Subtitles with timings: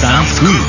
[0.00, 0.66] South Swoop.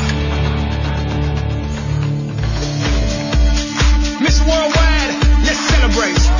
[4.20, 4.46] Mr.
[4.46, 5.10] Worldwide,
[5.46, 6.31] let's celebrate.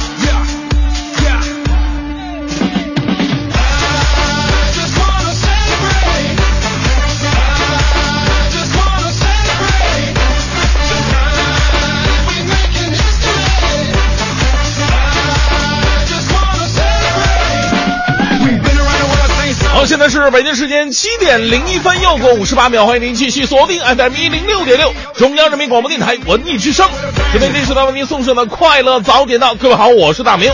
[19.85, 26.89] 现在是北京时间七点零一分，又过五十八秒，欢迎您继续锁定 FM 一零六点六，中央人民广播电台文艺之声。
[27.33, 30.53] 这边电视台为您送上的快乐早点到，各位好，我是大明。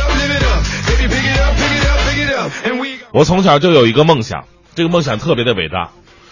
[3.13, 4.45] 我从小就有一个梦想，
[4.75, 5.91] 这个梦想特别的伟大，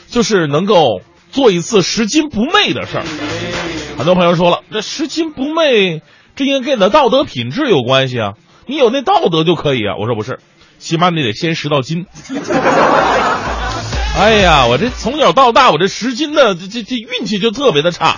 [0.09, 3.05] 就是能够做一次拾金不昧的事儿。
[3.99, 6.01] 很多朋友说了，这拾金不昧，
[6.35, 8.33] 这应该跟你的道德品质有关系啊，
[8.67, 9.97] 你有那道德就可以啊。
[10.01, 10.39] 我说不是，
[10.79, 12.07] 起码你得先拾到金。
[14.19, 18.17] 哎呀，我这从小到大，我这拾金的这这这运气就特别的差。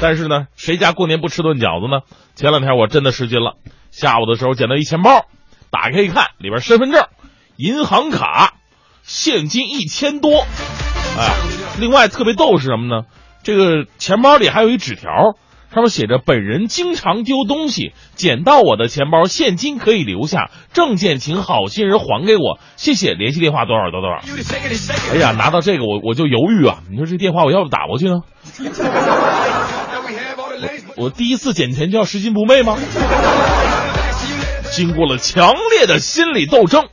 [0.00, 2.00] 但是呢，谁家过年不吃顿饺子呢？
[2.34, 3.56] 前两天我真的拾金了，
[3.90, 5.26] 下午的时候捡到一钱包，
[5.70, 7.04] 打开一看，里边身份证、
[7.56, 8.54] 银行卡、
[9.02, 10.46] 现金一千多。
[11.18, 11.34] 哎，
[11.78, 13.04] 另外特别逗是什么呢？
[13.42, 15.36] 这个钱包里还有一纸条，
[15.74, 23.14] 上面写着：“本人经常丢东西，捡到我的钱包，现金可以留下，证件请好心人还给我，谢谢。
[23.14, 24.20] 联系电话多少多少。”
[25.12, 26.78] 哎呀，拿到这个我我就犹豫啊！
[26.88, 28.20] 你说这电话我要不打过去呢
[30.96, 32.78] 我第一次捡钱就要拾金不昧吗？
[34.70, 36.86] 经过了强烈的心理斗争，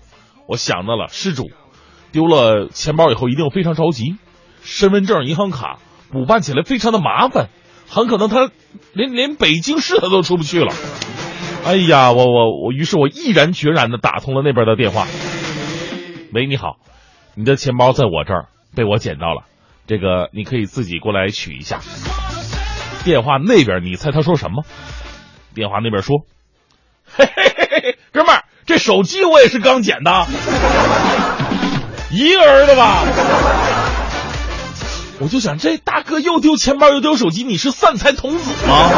[0.47, 1.51] 我想到了失主
[2.11, 4.15] 丢了钱包以后一定非常着急，
[4.63, 5.77] 身份证、银行卡
[6.11, 7.49] 补办起来非常的麻烦，
[7.93, 8.49] 很可能他
[8.93, 10.73] 连连北京市他都出不去了。
[11.65, 15.05] 哎呀，我我我，于是我毅然决然的打通了那边的电话。
[16.33, 16.77] 喂，你好，
[17.35, 19.43] 你的钱包在我这儿，被我捡到了，
[19.87, 21.81] 这个你可以自己过来取一下。
[23.03, 24.63] 电话那边，你猜他说什么？
[25.53, 26.19] 电话那边说
[27.13, 30.25] ：“嘿嘿嘿嘿，哥们儿，这手机我也是刚捡的，
[32.09, 33.03] 一个人的吧？”
[35.21, 38.89] 我就想，这大哥又丢钱包又丢手机，你是散财童子吗？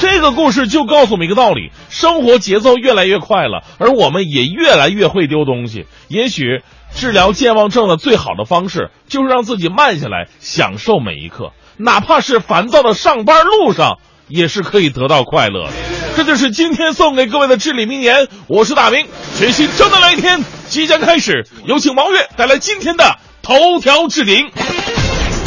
[0.00, 5.86] 这个故事就告诉我们一个道理：生活节奏越来越快了，而我们也越来越会丢东西。
[6.08, 15.72] 也许治疗健忘症的最好的方式，就是让自己慢下来，享受每一刻，哪怕是烦躁的上班路上，也是可以得到快乐的。
[16.16, 18.26] 这就是今天送给各位的至理名言。
[18.48, 19.06] 我是大明，
[19.38, 24.50] 全新正能量一天即将开始，有请王悦带来今天的头条置顶。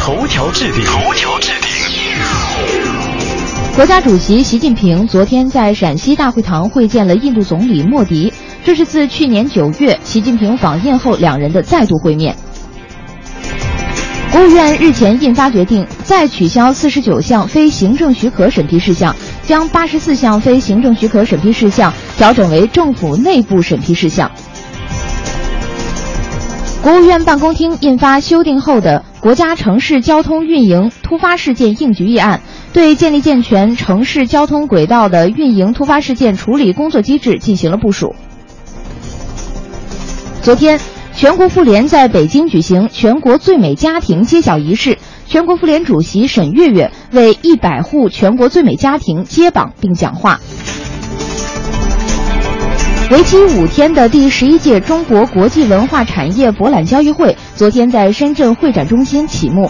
[0.06, 1.72] 头条置顶，头条置顶。
[3.74, 8.34] 国家主席习近平昨天在陕西大会堂会见了印度总理莫迪，
[8.66, 12.36] 这是自去年九月习近平访印后两人的再度会面。
[14.34, 24.30] 国务院日前印发决定，再取消四十九项非行政许可审批事项，将八十四项非行政许可审批事项调整为政府内部审批事项。
[26.82, 32.42] 国务院办公厅印发修订后的《国家城市交通运营突发事件应急预案》，
[32.74, 38.16] 对建立健全城市交通轨道的运营突发事件处理工作机制进行了部署。
[40.42, 40.78] 昨天，
[41.16, 50.42] 全国妇联在北京举行全国最美家庭揭晓仪式，全国妇联主席沈月月为一百户全国最美家庭揭榜并讲话。
[53.14, 59.70] 为期五天的第十一届中国国际文化产业博览交易会昨天在深圳会展中心启幕。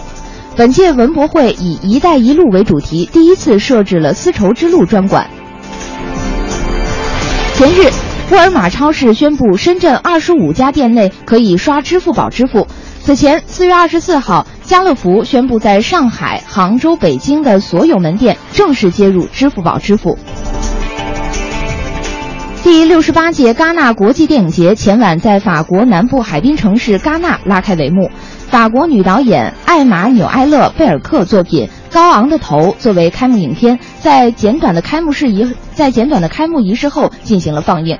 [0.56, 5.28] 本届文博会以“一带一路”为主题，第一次设置了丝绸之路专馆。
[7.52, 7.92] 前日，
[8.30, 12.66] 沃尔玛超市宣布，深圳二十五家店内可以刷支付宝支付。
[13.02, 20.18] 此前，四月二十四号，家乐福宣布在上海、杭州、北京的所有门店正式接入支付宝支付。
[22.64, 28.10] 第六十八届戛纳国际电影节前晚在法国南部海滨城市戛纳拉开帷幕。
[28.48, 37.98] 法国女导演艾玛纽埃勒贝尔克作品《高昂的头》作为开幕影片，在简短的开幕式仪在简短的开幕仪式后进行了放映。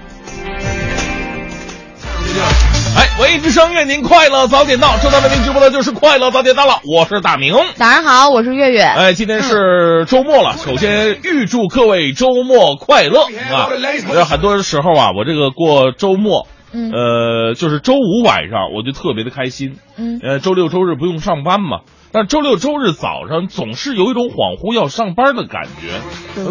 [3.17, 4.99] 文艺之声，愿您快乐早点到。
[4.99, 7.55] 正在为您直播的就是快乐早点到了，我是大明。
[7.77, 8.83] 早上好，我是月月。
[8.83, 13.21] 哎，今天是周末了，首先预祝各位周末快乐
[13.53, 13.71] 啊！
[14.13, 21.83] 呃，很多时候啊，我这个过周末，嗯呃，就是周五晚上我就特别的开心，嗯呃，周六周日不用上班嘛。
[22.15, 25.99] 但周六周日早上总是有一种恍惚要上班的感觉，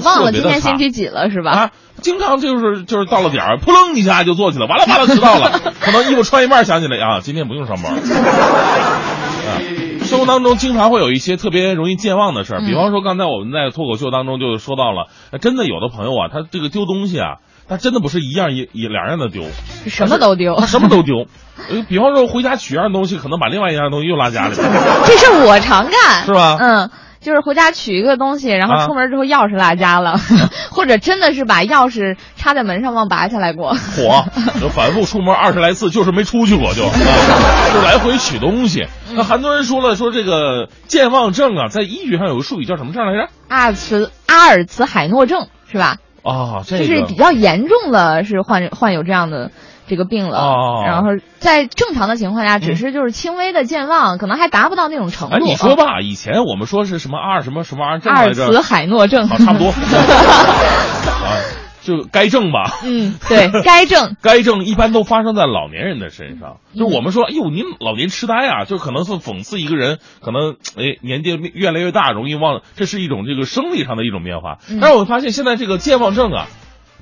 [0.04, 1.52] 忘了今天星期几了是吧？
[1.52, 1.72] 啊，
[2.02, 7.94] 经常就是就是到了点儿，扑棱一下就坐起来，完了完了迟到了， 可能衣服穿一半想起来啊，今天不用上班。
[7.96, 9.50] 啊，
[10.04, 17.38] 生活当中经常会有一些特别容易健忘的事儿，嗯比方说刚才我们在脱口秀当中就说到了，呃真的有的朋友啊，他这个丢东西啊，
[17.68, 19.44] 他真的不是一样一一两样的丢，
[19.88, 20.66] 什么都丢他。
[20.66, 21.26] 什么都丢。
[21.70, 24.64] 呃，比方说回家取一样东西，可能把另外一样东西又落家里了。
[25.08, 26.90] 这事我常干，是吧嗯，
[27.22, 30.20] 就是回家取一个东西，然后啊出门之后钥匙落家了，
[30.72, 33.74] 或者真的是把钥匙插在门上忘拔下来过。
[33.74, 34.26] 火，
[34.60, 36.92] 就反复出门二十来次，就是没出去过，就、啊、
[37.74, 38.88] 就来回取东西。
[39.16, 43.30] 那很多人说了，说这个健忘症啊，在医学上有个术语叫什么症来着？
[43.48, 45.98] 阿尔茨阿尔茨海默症是吧？
[46.24, 46.86] 啊，这个。
[46.86, 49.52] 就是比较严重的是患患有这样的
[49.88, 51.10] 这个病了，哦然后
[51.40, 55.36] 在正常的情况下，只是就是轻微的健忘，可能还达不到那种程度。
[55.36, 58.22] 哎，你说吧，以前我们说是什么阿尔什么什么玩意儿症阿？
[58.22, 59.68] 尔茨海诺症，好，差不多。
[61.14, 61.36] 啊，
[61.84, 62.80] 就该症吧。
[62.84, 64.16] 嗯，对该症。
[64.22, 66.58] 该症 一般都发生在老年人的身上。
[66.76, 74.58] 就嗯我们说，哎呦，您老年痴呆啊，就可能是讽刺一个人可能哎年纪越来越大，容易忘，这是一种这个生理上的一种变化。
[74.70, 76.48] 嗯但是我发现现在这个健忘症啊，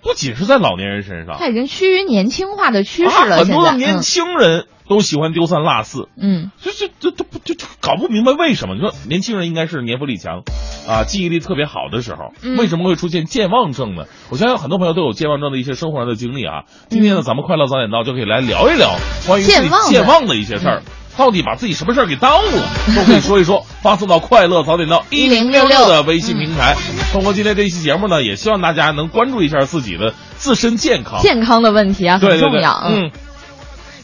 [0.03, 3.37] 不仅是在老年人身上，它已经趋于年轻化的趋势啊，了。
[3.37, 6.09] 很多的年轻人都喜欢丢三落四。
[6.17, 8.75] 嗯这这这这不就就搞不明白为什么？
[8.75, 10.41] 你说年轻人应该是年富力强，
[10.87, 14.05] 啊，记忆力特别好的时候，嗯为什么会出现健忘症呢？
[14.29, 16.63] 我相信很多朋友都有健忘症的一些生活上的经历啊。
[16.89, 18.95] 今天呢，咱们快乐早点到就可以来聊一聊
[19.27, 20.83] 关于健忘的健忘的一些事儿。
[21.17, 22.63] 到底把自己什么事儿给耽误了，
[22.95, 26.75] 都可以说一说，发送到快乐早点到一零六六的微信平台。
[27.11, 31.19] 通过今天这一期节目呢，也希望大家能关注一下自己的自身健康。
[31.21, 32.83] 健康的问题啊，对对对，很重要。
[32.87, 33.11] 嗯，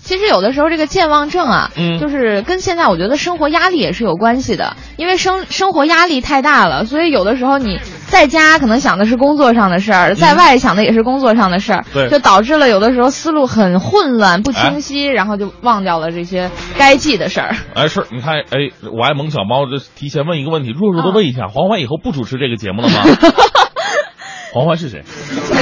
[0.01, 17.55] 其实有的时候这个健忘症啊，嗯就是跟现在我觉得生活压力也是有关系的，因为生生活压力太大了，所以有的时候你在家可能想的是工作上的事儿，在外想的也是工作上的事儿，嗯对哎就导致了有的时候思路很混乱不清晰，然后就忘掉了这些该记的事儿。
[17.75, 23.03] 哎，是，你看，哎，我爱萌小猫，这提前问一个问题，弱弱的问一下，黄欢以后不主持这个节目了吗？
[24.53, 25.03] 黄欢是谁？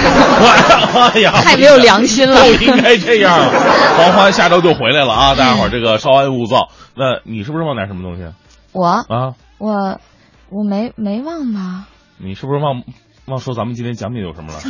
[1.14, 3.34] 哎呀，太没有良心了 不应该这样。
[3.98, 5.36] 黄欢下周就回来了啊！
[5.36, 6.70] 大家伙儿这个稍安勿躁。
[6.96, 8.24] 那你是不是忘点什么东西
[8.72, 9.34] 我啊？
[9.58, 10.00] 我
[10.50, 11.88] 我没没忘吧？
[12.18, 12.84] 你是不是忘
[13.28, 14.60] 忘说咱们今天奖品有什么了？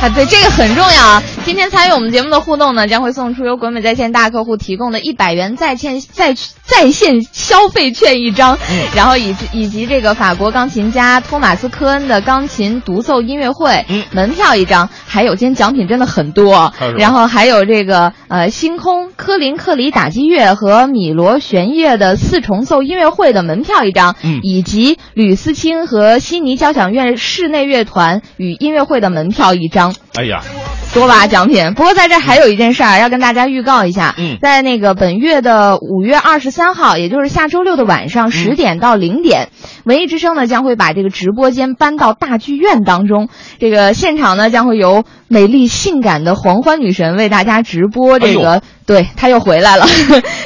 [0.00, 1.22] 啊，对，这个很重要啊！
[1.44, 6.34] 今天参与我们节目的互动呢，将会送出由国美在线大客户提供的一百元在线在
[6.64, 8.88] 在线消费券一张，嗯。
[8.96, 14.02] 然后以及以及这个法国钢琴家托马斯科恩的钢琴独奏音乐会、嗯。
[14.10, 16.72] 门票一张，还有今天奖品真的很多。
[16.96, 24.40] 然后还有这个呃星空科林克里打击乐和米罗弦乐的四重奏音乐会的门票一张，嗯。
[24.42, 29.96] 以及吕思清和悉尼交响乐室内乐团与音乐会的门票一张。
[30.14, 30.44] 哎呀，
[30.92, 31.74] 多吧奖品。
[31.74, 39.48] 不过在这儿还有一件事儿要跟大家预告一下，嗯在那个本月的五月二十三号，也就是下周六的晚上十点到零点，
[39.84, 48.52] 文艺之声呢将会把这个直播间搬到大剧院当中，这个现场呢将会由美丽性感的黄欢女神为大家直播这个。
[48.52, 49.86] 哎对，她又回来了，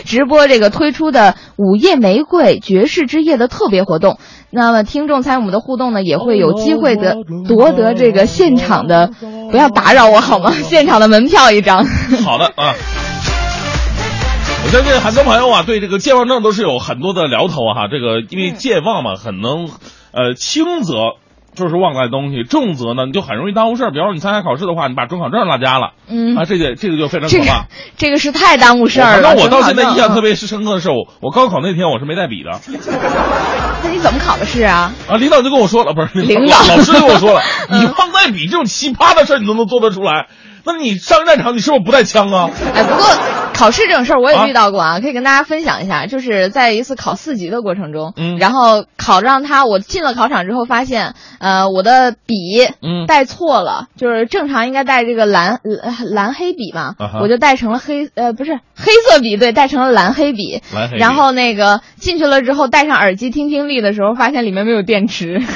[0.04, 4.18] 直播这个推出的午夜玫瑰爵士之夜的特别活动。
[4.50, 7.16] 那么听众参与我们的互动呢，也会有机会得
[7.48, 9.10] 夺得这个现场的，
[9.50, 10.52] 不要打扰我好吗？
[10.64, 11.86] 现场的门票一张。
[12.24, 12.74] 好的啊。
[14.64, 17.86] 我相信很多朋友啊，对这个健忘症都是有很多的聊头哈。
[17.88, 19.68] 这个因为健忘嘛，很能，
[20.10, 20.94] 呃，轻则
[21.56, 23.90] 就是忘带东西，重则呢你就很容易耽误事儿。
[23.90, 27.64] 比方说你参加考试的话，你把准考证落家了，嗯啊，这个这个就非常可怕。
[27.96, 29.28] 这个是太耽误事儿了。
[29.30, 30.26] 反正我到现在印象特别。
[30.26, 32.50] 别深刻的是，我我高考那天我是没带笔的
[33.84, 34.90] 那你怎么考的试啊？
[35.08, 40.26] 啊，领导就跟我说了，不是领导老师就跟我说了， 嗯你忘带笔这种奇葩的事儿你都能做得出来，
[40.64, 42.50] 那你上战场你是不是不带枪啊？
[42.74, 43.06] 哎，不过
[43.56, 46.06] 考试这种事儿我啊也遇到过啊，可以跟大家分享一下。
[46.06, 52.34] 就是在一次考四级的过程中，嗯然后考让他我进了考场之后发现，呃，我的笔
[52.82, 60.60] 嗯带错了，就是正常应该带这个蓝呃蓝黑笔嘛，我就带成了黑呃不是黑色笔，对，带成了蓝黑笔。
[60.74, 65.40] 蓝黑笔然后那个进去了之后，戴上耳机听听力的时候，发现里面没有电池。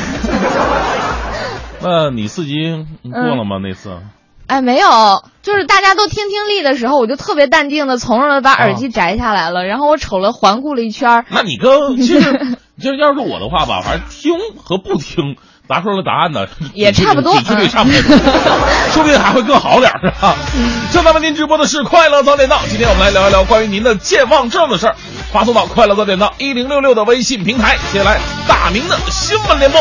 [1.83, 2.55] 那你四级
[3.03, 3.59] 过了吗？
[3.63, 3.91] 那次
[4.51, 15.37] 哎，没有，就是大家都听听力的时候，我就特别淡定的、从容的把耳机摘下来了，然后我瞅了环顾了一圈儿，那你跟 其实，就要是我的话吧，反正听和不听，
[15.69, 18.01] 答出来的答案呢 也差不多准确率差不多，
[18.91, 20.35] 说不定还会更好点儿，是吧？
[20.93, 24.97] 正在为您直播的是快乐早点到，今天我们来聊一聊关于您的健忘症的事儿，
[25.33, 27.79] 发送到快乐早点到一零六六的微信平台。
[27.93, 29.81] 接下来，大明的新闻联播。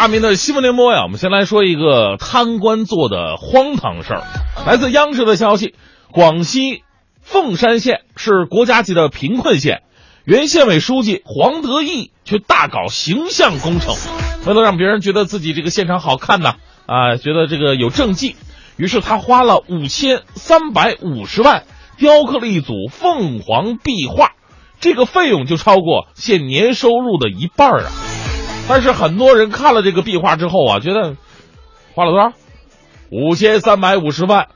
[0.00, 4.22] 大明的新闻联播呀，我们先来说一个贪官做的荒唐事儿。
[4.66, 5.74] 来自央视的消息，
[6.10, 6.84] 广西
[7.20, 9.82] 凤山县是国家级的贫困县，
[10.24, 13.94] 原县委书记黄德义却大搞形象工程，
[14.46, 16.54] 为了让别人觉得自己这个县城好看呐，
[16.86, 18.36] 啊，觉得这个有政绩，
[18.78, 21.64] 于是他花了五千三百五十万
[21.98, 24.32] 雕刻了一组凤凰壁画，
[24.80, 27.90] 这个费用就超过县年收入的一半啊。
[28.70, 31.16] 但是很多人看了这个壁画之后啊，觉得
[31.92, 32.32] 花了多少？
[33.10, 34.46] 五千三百五十万，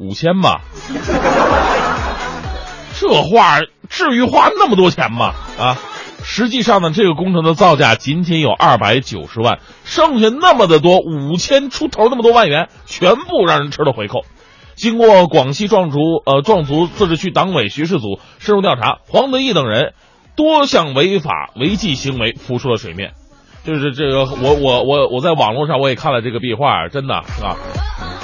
[0.00, 0.62] 五千吧？
[2.98, 5.34] 这画至于花那么多钱吗？
[5.56, 5.78] 啊！
[6.24, 14.22] 实际上呢，这个工程的造价仅仅有二百九十万，剩下那么的多五千出头那么多万元，全部让人吃了回扣。
[14.74, 19.94] 经过广西壮族呃壮族自治区党委巡视组深入调查，黄德义等人
[20.36, 23.12] 多项违法违纪行为浮出了水面。
[23.62, 27.56] 就是这个，我我我我在网络上我也看了这个壁画，真的是吧？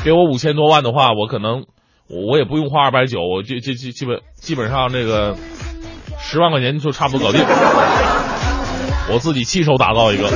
[0.02, 1.66] 给我五千多万的话，我可能
[2.08, 5.36] 我也不用花二百九，我就就基基本基本上这个
[6.18, 7.44] 十万块钱就差不多搞定。
[9.12, 10.30] 我自己亲手打造一个。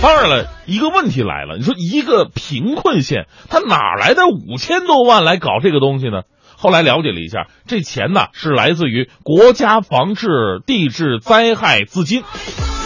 [0.00, 6.22] 当然了，一个问题来了，你说一个贫困县，他哪来的五千多万来搞这个东西呢？
[6.62, 10.28] 后来了解了一下，这钱呢是来自于国家防治
[10.64, 12.22] 地质灾害资金。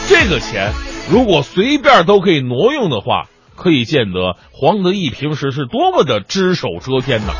[0.08, 0.72] 这个钱
[1.10, 7.34] 如果随便都可以挪用的话，可以见得黄德义平时是多么的只手遮天呐。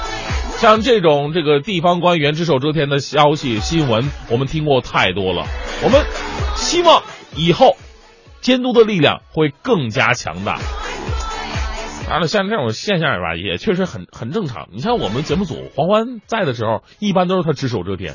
[0.58, 5.46] 像这种这个地方官员只手遮天的消息新闻，我们听过太多了。
[5.82, 6.04] 我们
[6.54, 7.02] 希望
[7.34, 7.78] 以后
[8.42, 10.58] 监督的力量会更加强大。
[12.06, 14.68] 当然了，像这种现象吧，也确实很很正常。
[14.72, 18.14] 你像我们节目组黄欢在的时候，一般都是他只手遮天。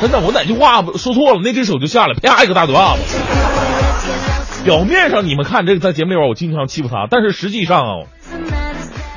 [0.00, 4.62] 真的，我哪句话说错了，那只手就下来，啪一个大嘴巴子。
[4.64, 8.06] 表面上你们看这个在节目里边，我经常欺负他，但是实际上啊，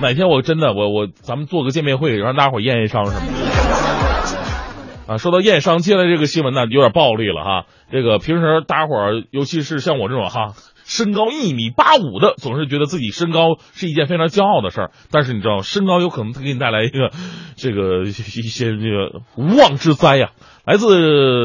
[0.02, 5.14] 哪天我真的我我咱们做个见面会，让大伙验验伤什么的。
[5.14, 7.66] 啊，说到验伤，接下来这个新闻呢有点暴力了哈。
[7.92, 10.54] 这个平时大家伙儿，尤其是像我这种哈，
[10.90, 14.92] 身高一米八五的，总是觉得自己身高是一件非常骄傲的事儿。
[15.12, 17.12] 但是你知道，身高有可能给你带来一个
[17.56, 20.32] 这个一些这个无妄之灾呀、
[20.66, 20.88] 来自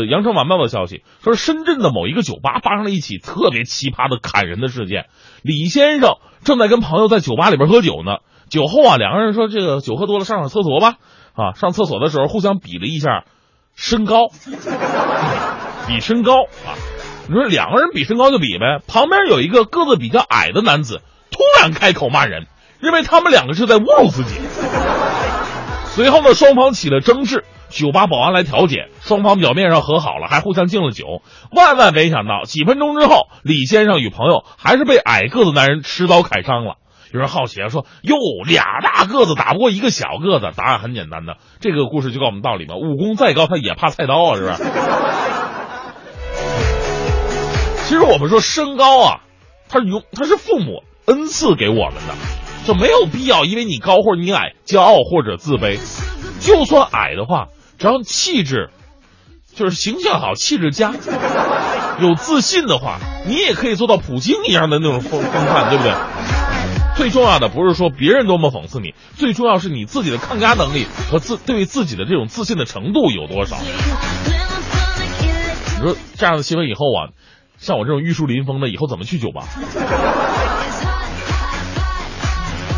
[0.11, 5.09] 《羊城晚报》的消息说，深圳的某一个酒吧发生了一起特别奇葩的砍人的事件。
[5.43, 10.95] 李先生正在跟朋友在酒吧里边喝酒呢，酒后啊，两个人说这个酒喝多了，上上厕所吧。
[11.35, 13.25] 啊，上厕所的时候互相比了一下
[13.75, 14.29] 身高，
[15.87, 17.03] 比身高啊。
[17.26, 21.00] 你说两个人比身高就比呗，旁边有一个个子比较矮的男子
[21.31, 22.47] 突然开口骂人，
[22.81, 24.35] 认为他们两个是在侮辱自己。
[25.87, 31.23] 随后呢，双方起了争执，酒吧保安来调解，双方表面上和好了，还互相敬了酒。
[31.50, 36.75] 万万没想到，几分钟之后，李先生与朋友还是被矮个子男人持刀砍伤了。
[37.12, 44.62] 有人好奇啊，说：“哟，俩大个子打不过一个小个子？”答案很简单的，这个故事就告诉我们道理嘛，武功再高，他也怕菜刀啊，是不是？
[47.87, 49.21] 其实我们说身高啊，
[49.69, 52.14] 它是由它是父母恩赐给我们的，
[52.67, 55.79] 就没有必要因为你高或者你矮骄傲或者自卑。
[56.41, 57.49] 就算矮的话，
[57.79, 58.71] 只要气质
[59.55, 60.95] 就是形象好，气质佳，
[62.00, 65.95] 有自信的话，你也可以做到普京一样的那种风风范，对不对？
[66.97, 73.59] 最重要的不是说别人多么讽刺你，最重要是你自己的抗压能力和自对自己的这种自信的程度有多少。
[75.76, 77.11] 你说这样的新闻以后啊，
[77.64, 79.44] 像我这种玉树临风的，以后怎么去酒吧？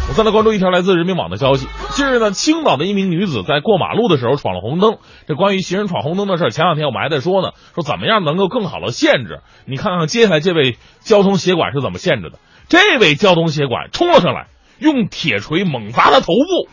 [0.09, 4.99] 我再来关注一条来自人民网的消息：近日呢，青岛的一名女子在过马路的时候闯了红灯。
[5.27, 9.41] 这关于行人闯红灯的事儿，前两天我们还在说呢，说怎么样能够更好的限制。
[9.67, 12.39] 你看看接下来这位交通协管是怎么限制的？
[12.69, 14.47] 这位交通协管冲了上来，
[14.79, 16.69] 用铁锤猛砸他头部。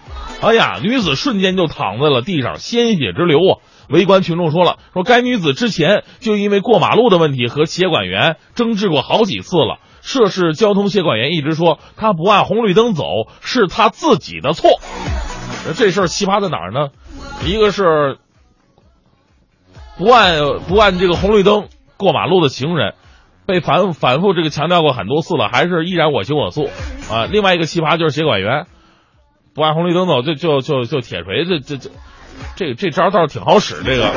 [0.46, 3.58] 哎呀，女子瞬间就躺在了地上，鲜血直流啊！
[3.90, 9.80] 围观群众说了，说该女子之前就因为过马路的问题和协管员争执过好几次了。
[10.02, 13.06] 涉事交通协管员一直说他不按红绿灯走
[13.42, 14.70] 是他自己的错。
[15.78, 16.90] 这事奇葩在哪呢？
[17.46, 18.18] 一个是
[19.98, 22.96] 不按不按这个红绿灯过马路的行人，
[23.46, 26.70] 被反反复这个强调过很多次了，还是依然我行我素
[27.10, 27.25] 啊。
[27.32, 28.66] 另外一个奇葩就是协管员
[29.56, 31.90] 不按红绿灯走就就就就铁锤，这这这
[32.56, 34.12] 这这招倒是挺好使，这个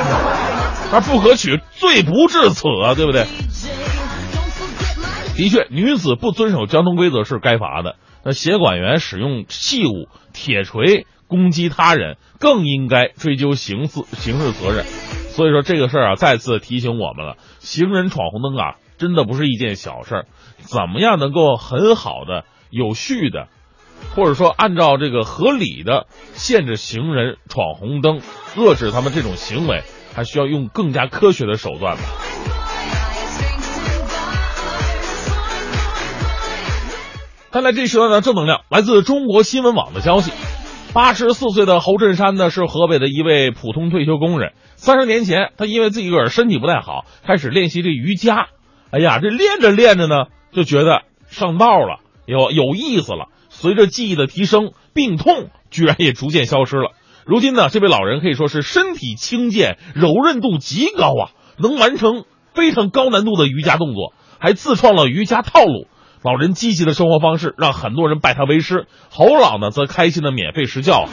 [0.92, 3.26] 但不可取，罪不至此啊，对不对？
[5.37, 7.96] 的确，女子不遵守交通规则是该罚的。
[8.25, 14.85] 那协管员使用器物铁锤攻击他人，更应该追究刑事刑事责任。
[14.85, 20.26] 所以说这个事儿啊，再次提醒我们了：行人闯红灯啊，真的不是一件小事儿。
[20.58, 23.49] 怎么样能够很好的、有序的，
[24.14, 28.20] 或者说按照这个合理的限制行人闯红灯，
[28.56, 29.82] 遏制他们这种行为，
[30.14, 32.02] 还需要用更加科学的手段吧。
[37.50, 40.30] 看来这时段的正能量来自中国新闻网的消息。
[40.92, 44.52] 八十四岁的侯振山呢，是河北的一位普通退休工人。
[44.76, 48.48] 三十年前，他因为自己个儿身体不太好，开始练习这瑜伽。
[48.90, 53.28] 哎呀，这练着练着呢，就觉得上道了，有有意思了。
[53.58, 56.90] 随着记忆的提升，病痛居然也逐渐消失了。
[57.25, 65.88] 如今呢，这位老人可以说是身体轻健，柔韧度极高啊，能完成非常高难度的瑜伽动作，还自创了瑜伽套路。
[66.22, 71.08] 老人积极的生活方式让很多人拜他为师，侯老呢则开心的免费施教。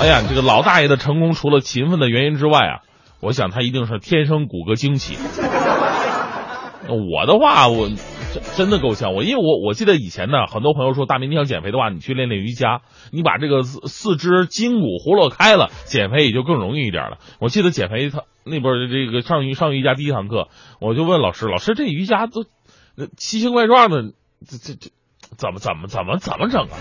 [0.00, 2.80] 哎呀，这个老大爷的成功除了勤奋的原因之外啊，
[3.20, 5.16] 我想他一定是天生骨骼惊奇。
[6.86, 7.88] 我的话，我
[8.34, 9.14] 真真的够呛。
[9.14, 17.18] 我因为我我记得以前呢，很多朋友说大明你想减肥的话，你去练练瑜伽，你把这个四肢筋骨活络开了，减肥也就更容易一点了。
[17.38, 20.48] 我记得减肥他那边儿这个上瑜上瑜伽第一堂课，
[20.80, 22.44] 我就问老师，老师这瑜伽都
[22.96, 24.02] 那奇形怪状的，
[24.46, 24.90] 这这这
[25.36, 26.76] 怎么怎么怎么怎么整啊？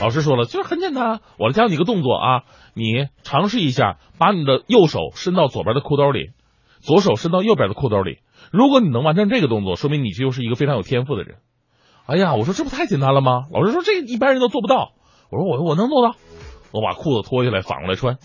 [0.00, 2.42] 老师说了，就是很简单，我教你个动作啊，
[2.74, 6.32] 你尝试一下，把你的右手伸到左边的裤兜里，
[6.80, 8.18] 左手伸到右边的裤兜里。
[8.52, 11.36] 如果你能完成这个动作，说明你就是一个非常有天赋的人。
[12.06, 13.46] 哎呀，我说这不太简单了吗？
[13.52, 14.92] 老师说这一般人都做不到。
[15.30, 16.14] 我说我我能做到，
[16.70, 18.16] 我把裤子脱下来反过来穿，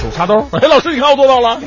[0.00, 0.46] 手插兜。
[0.58, 1.58] 哎，老师你看我做到了。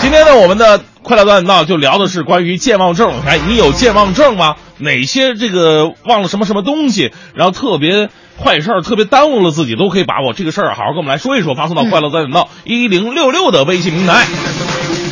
[0.00, 3.22] 今天呢，我们的快乐大本道就聊的是关于健忘症。
[3.24, 4.56] 哎，你有健忘症吗？
[4.78, 8.08] 哪些这个忘了什么什么东西，然后特别
[8.42, 14.26] 坏事儿，特别耽误了自己，都可以把我这个事儿好好跟我们来说一说，发送到快乐大本道一零六六的微信平台。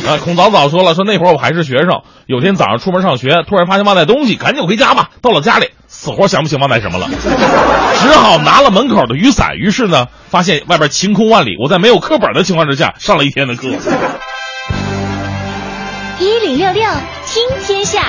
[0.05, 5.11] 啊，孔早早说了，说那会儿我还是学生，有天早上出门上学，突然发现忘带东西，赶紧回家吧。
[5.21, 7.07] 到了家里，死活想不起忘带什么了，
[8.01, 9.55] 只好拿了门口的雨伞。
[9.55, 13.69] 于是呢，发现外边晴空万里，我在没有课本的情况之下上了一天的课。
[16.17, 16.81] 一零六六
[17.25, 18.01] 听天下，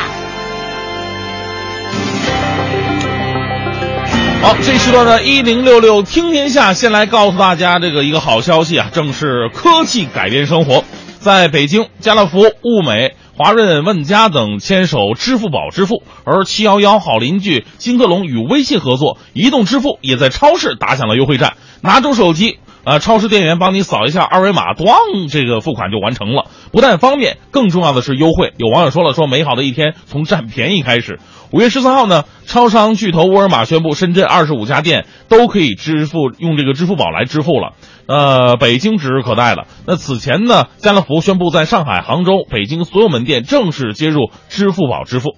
[4.40, 10.84] 好，这时段呢，一零六六听天下，先来告诉大家这个一个好消息啊，正是科技改变生活。
[11.18, 21.54] 在北京，家乐福、物美、华润万家等牵手支付宝支付，而七幺幺好邻居金客隆与微信合作，移动支付也在超市打响了优惠战。
[21.80, 26.44] 拿出手机，啊，超市店员帮你扫一下二维码，咣，这个付款就完成了。
[26.70, 28.54] 不但方便，更重要的是优惠。
[28.58, 31.18] 有网友说了，说美好的一天从占便宜开始。
[31.50, 37.72] 五月十三号呢，超商巨头沃尔玛宣布，深圳二十五家店都可以支付用这个支付宝来支付了。
[38.06, 39.66] 呃，北京指日可待了。
[39.84, 45.30] 那此前呢，家乐福宣布在上海、杭州、北京所有门店正式接入支付宝支付。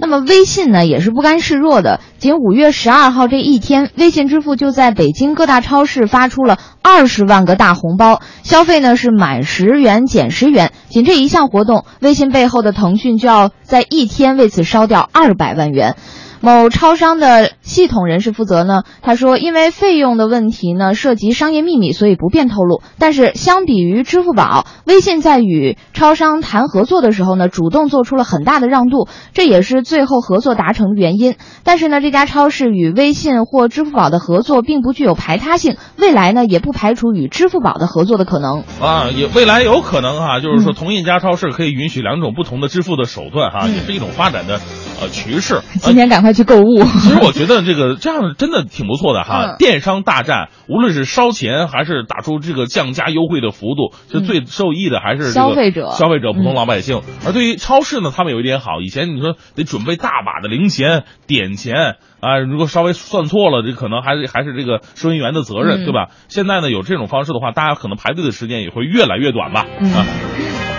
[0.00, 10.72] 那么微信呢也是不甘示弱的，仅五月十二号这一天，微信支付就在北京各大超市发出了二十万个大红包，消费呢是满十元减十元。
[10.88, 15.96] 仅这一项活动，微信背后的腾讯就要在一天为此烧掉二百万元。
[16.40, 22.80] 某超商的系统人士负责呢，他说，因为费用的问题呢，涉及商业秘密，所以不便透露。
[22.98, 31.36] 但是相比于支付宝，微信在与超商谈合作的时候呢，主动做出了很大的让渡，这也是最后合作达成的原因。
[31.62, 38.64] 但是呢，这家超市与微信或支付宝的合作并不具有排他性，未来呢，也不排除与支付宝的合作的可能。
[38.80, 44.58] 啊，也未来有可能哈、就是说同一家超市可以允许两种不同的支付的手段哈、嗯也是一种发展的
[45.00, 45.60] 呃趋势。
[45.82, 46.82] 今天赶快去购物。
[46.84, 49.52] 其实我觉得这个这样真的挺不错的哈。
[49.52, 57.02] 嗯 电商大战，无论是烧钱还是打出这个降价优惠的幅度，是最受益的还是这个消费者消费者普通嗯老百姓。
[57.26, 66.08] 而对于超市呢，他们有一点好，以前你说得准备大把的零钱点钱啊，如果稍微算错了，这可能还是还是这个收银员的责任，嗯对吧？
[66.28, 69.66] 现在呢有这种方式的话，大家可能排队的时间也会越来越短吧。
[69.80, 70.06] 嗯啊。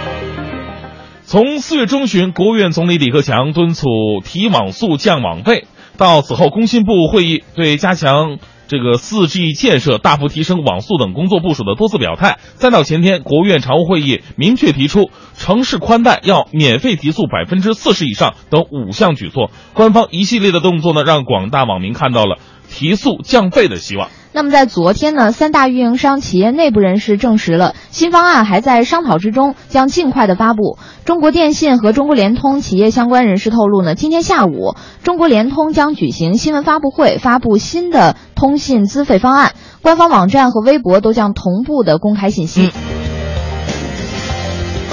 [1.32, 3.88] 从四月中旬，国务院总理李克强敦促
[4.22, 5.66] 提网速降网费，
[5.96, 19.52] 到此后工信部会议对加强这个四 G 建设、大幅提升网速等工作部署的多次表态，再到前天，国务院常务会议明确提出城市宽带要免费提速百分之四十以上等五项举措。
[19.74, 22.40] 官方一系列的动作呢，让广大网民看到了
[22.70, 24.10] 提速降费的希望。
[24.34, 30.78] 那么在昨天呢，三大运营商企业内部人士证实了新方案还在商讨之中，将尽快的发布。
[31.04, 42.72] 中国电信和中国联通企业相关人士透露呢，今天下午中国联通将举行新闻发布会，发布新的通信资费方案，官方网站和微博都将同步的公开信息。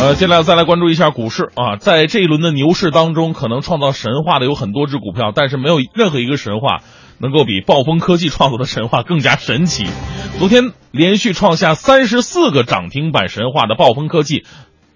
[0.01, 6.83] 呃，接下来再来关注一下股市啊，在这一轮的牛市当中，可能创造神话的有很多只股票，但是没有任何一个神话
[7.19, 9.87] 能够比暴风科技创作的神话更加神奇。
[10.39, 14.45] 昨天连续创下三十四个涨停板神话的暴风科技。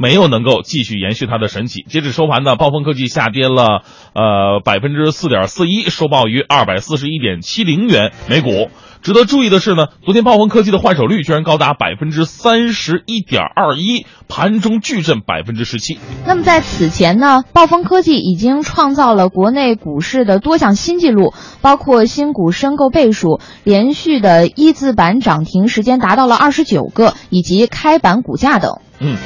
[0.02, 1.84] 没有能够继续延续它的神奇。
[1.88, 3.82] 截止收盘呢，暴风科技下跌了
[4.14, 8.68] 呃百分之四点四一，收报于二百四十一点七零元每股。
[9.00, 15.98] 值得注意的是呢，昨天暴风科技的换手率居然高达百分之三十一点二一，盘中巨震百分之十七。
[16.24, 28.80] 那么在此前呢，暴风科技已经创造了国内股市的多项新纪录，包括新股申购倍数、连续的一字板涨停时间达到了二十九个，以及开板股价等。
[29.00, 29.16] 嗯。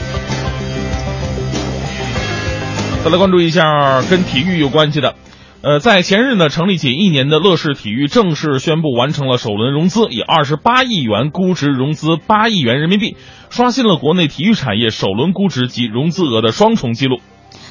[3.07, 5.15] 再来关注一下跟体育有关系的，
[5.63, 13.17] 呃，在前日呢，成立仅一年的乐视体育正式宣布完成了首轮融资，以二十八亿元估值融资八亿元人民币，
[13.49, 17.21] 刷新了国内体育产业首轮估值及融资额的双重记录。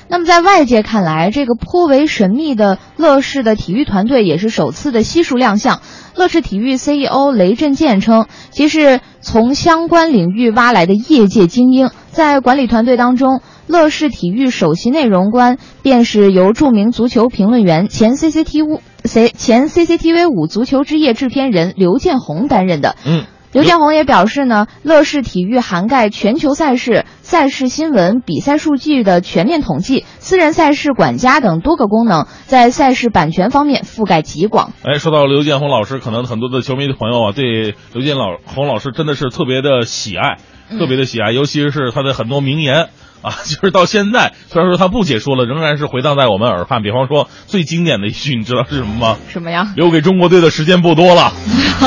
[0.07, 5.81] 那么在外界看来，这个颇为神秘的乐视的体育团队也是首次的悉数亮相。
[6.15, 13.41] 乐视体育 CEO 雷震健称，其是从相关领域挖来的业界精英，在管理团队当中。
[13.67, 22.95] 乐视体育首席内容官便是由著名足球评论员、前 CCTV 前 CCTV 五足球之夜制片人刘建宏担任的。
[23.05, 23.25] 嗯。
[23.51, 34.73] 刘建宏也表示呢，乐视体育涵盖全球赛事、赛事新闻、比赛数据的全面统计、私人赛事管家等多个功能，在赛事版权方面覆盖极广。
[34.83, 40.35] 哎，说到刘建宏老师，可能很多的球迷的朋友啊，对刘建老宏老师真的是特别的喜爱，
[40.77, 42.89] 特别的喜爱，尤其是他的很多名言。
[43.25, 46.83] 啊， 就是到现在，虽然说他不解说了，仍然是回荡在我们耳畔。
[46.83, 49.17] 比方说，最经典的一句，你知道是什么吗？
[49.33, 49.73] 什么呀？
[49.75, 51.33] 留给中国队的时间不多了。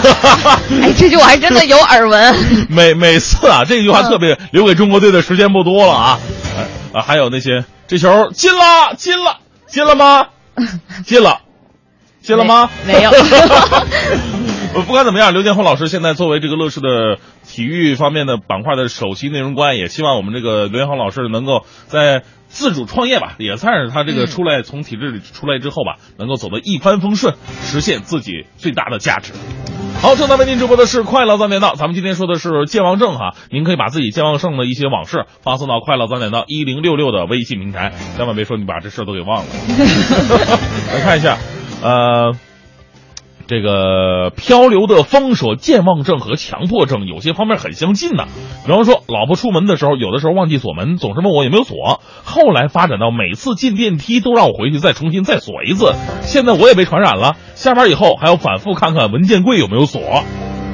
[0.82, 2.34] 哎，这句我还真的有耳闻。
[2.68, 6.18] 每每次啊，这句话特别、嗯、留给中国队的时间不多了啊。
[6.92, 10.26] 啊，还有那些这球进了，进了，进了吗？
[11.04, 11.40] 进了，
[12.20, 12.68] 进了吗？
[12.84, 13.10] 没,没有。
[14.86, 29.32] 不管怎么样，刘建宏老师现在作为这个乐视的体育方面的板块的首席内容官，也希望我们这个刘建宏老师能够在自主创业吧，也算是他这个出来、嗯、从体制里出来之后吧，能够走得一帆风顺，实现自己最大的价值。
[30.00, 39.46] 好，正在为您直播的是《快乐三点到》，咱们今天说的是健忘症哈，您可以把自己健忘症的一些往事发送到“快乐三点到一零六六”的微信平台，千万别说你把这事都给忘了。
[40.94, 41.36] 来看一下，
[41.82, 42.32] 呃。
[43.48, 48.24] 这个漂流的风说，健忘症和强迫症有些方面很相近呢。
[48.66, 52.02] 比方说，老婆出门的时候，有的时候忘记锁门，总是问我有没有锁。
[52.24, 55.94] 后来发展到每次进电梯都让我回去再重新再锁一次。
[56.20, 60.02] 现在我也被传染了，下班以后还要反复看看文件柜有没有锁。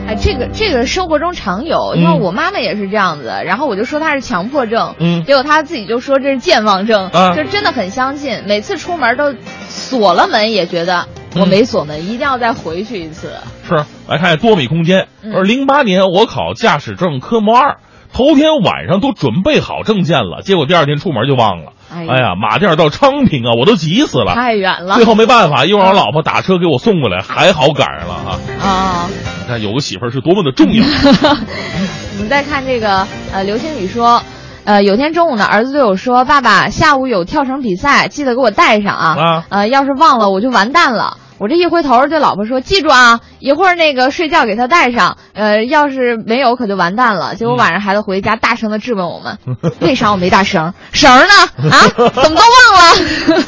[0.09, 8.43] 哎，这个这个生活中常有，因为我妈妈也是这样子，嗯、然后我就说她是强迫症，嗯，结果她自己就说这是健忘症，啊，就真的很相近。
[8.49, 9.33] 每次出门都
[9.69, 11.07] 锁了门，也觉得。
[11.35, 13.33] 我没锁门，嗯、一定要再回去一次。
[13.69, 15.09] 是，来看多米空间。
[15.35, 17.79] 而零八年我考驾驶证科目二，
[18.13, 21.73] 头天晚上都准备好证件了，结果第二天出门就忘了。
[21.93, 24.95] 哎呀，哎呀马甸到昌平啊，我都急死了，太远了。
[24.95, 28.39] 最后没办法，又让我老婆打车给我送过来，还好赶上了啊。
[28.61, 29.11] 啊，
[29.43, 30.85] 你看有个媳妇儿是多么的重要。
[32.17, 34.23] 我们再看这个，呃，刘星宇说。
[34.67, 39.15] 呃，有天中午呢，儿子对我说：“爸爸，下午有跳绳比赛，记得给我带上啊。
[39.15, 45.19] 啊，呃，要是忘了我就完蛋了。”我这一回头对老婆说：“记住啊，一会儿那个睡觉给他带上。
[45.35, 49.39] 呃，要是没有可就完蛋了。”结果晚上孩子回家大声的质问我们
[49.81, 50.73] ：“为啥我没带绳？
[50.93, 51.71] 绳呢？
[51.71, 53.45] 啊， 怎么都忘了？”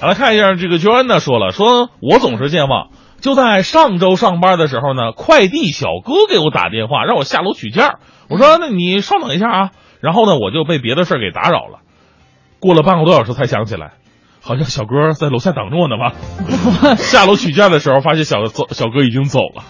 [0.00, 2.88] 来看一下这个娟恩呢，说了，说我总是健忘。
[3.20, 7.98] 就在上周上班的时候呢，快递小哥给我打电话，让我下楼取件儿。
[8.28, 11.80] 我说：“那你稍等一下啊。”然后呢，我就被别的事儿给打扰了。
[12.60, 13.94] 过了半个多小时才想起来，
[14.40, 16.96] 好像小哥在楼下等着我呢吧。
[16.96, 19.62] 下楼取件的时候，发现小走小哥已经走了。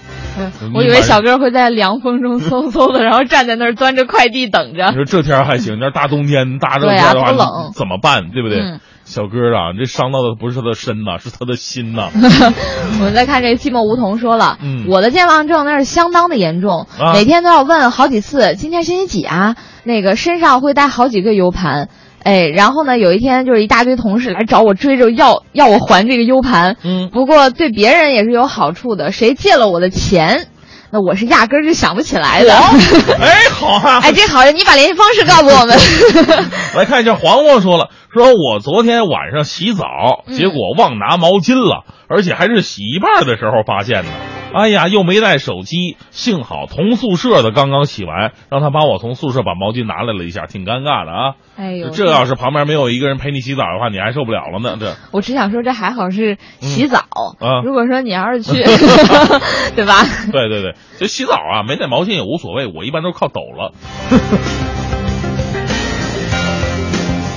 [0.75, 4.95] 我以为小哥会在凉风中嗖嗖的，然后站在那儿端着快递等着你。
[4.95, 8.31] 说这天还行，你要大冬天大热天的话，多冷怎么办？
[8.31, 8.61] 对不对？
[8.61, 12.11] 嗯小哥啊，这伤到的不是他的身呐，是他的心呐。
[13.01, 19.57] 我们再看这个寂寞梧桐说了，嗯我的健忘症那是相当的严重，啊每天都要问好几次，今天星期几啊？
[19.83, 21.89] 那个身上会带好几个 U 盘，
[22.25, 30.49] 哎，然后呢，有一天就是一大堆同事来找我追着要要我还这个 U 盘，嗯，不过对别人也是有好处的，谁借了我的钱，
[30.91, 32.53] 那我是压根儿就想不起来的。
[33.21, 35.79] 哎，好啊，哎，这好，你把联系方式告诉我们。
[36.77, 39.85] 来看一下，黄黄说了，说我昨天晚上洗澡，
[40.27, 44.09] 嗯结果忘拿毛巾了，而且还是洗一半的时候发现的。
[44.55, 51.35] 哎呀，又没带手机，幸好同宿舍的刚刚洗完，让他帮我从宿舍把毛巾拿来了一下，挺尴尬的啊。
[51.57, 54.77] 哎呦，这要是旁边没有一个人陪你洗澡的话，你还受不了了呢。
[54.81, 56.99] 这我只想说，这还好是洗澡。
[57.41, 58.53] 啊如果说你要是去，
[59.77, 60.03] 对吧？
[60.33, 63.73] 对对对，这洗澡啊，没带毛巾也无所谓，我一般都是靠抖了。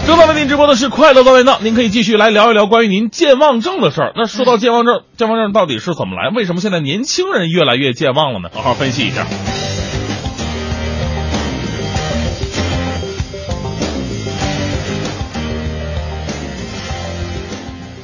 [0.08, 4.14] 正在为您直播的是快乐早点到，您可以继续来聊一聊关于您健忘症的事儿。
[4.16, 6.30] 那说到健忘症，健忘症到底是怎么来？
[6.36, 8.50] 为什么现在年轻人越来越健忘了呢？
[8.54, 9.26] 好好分析一下。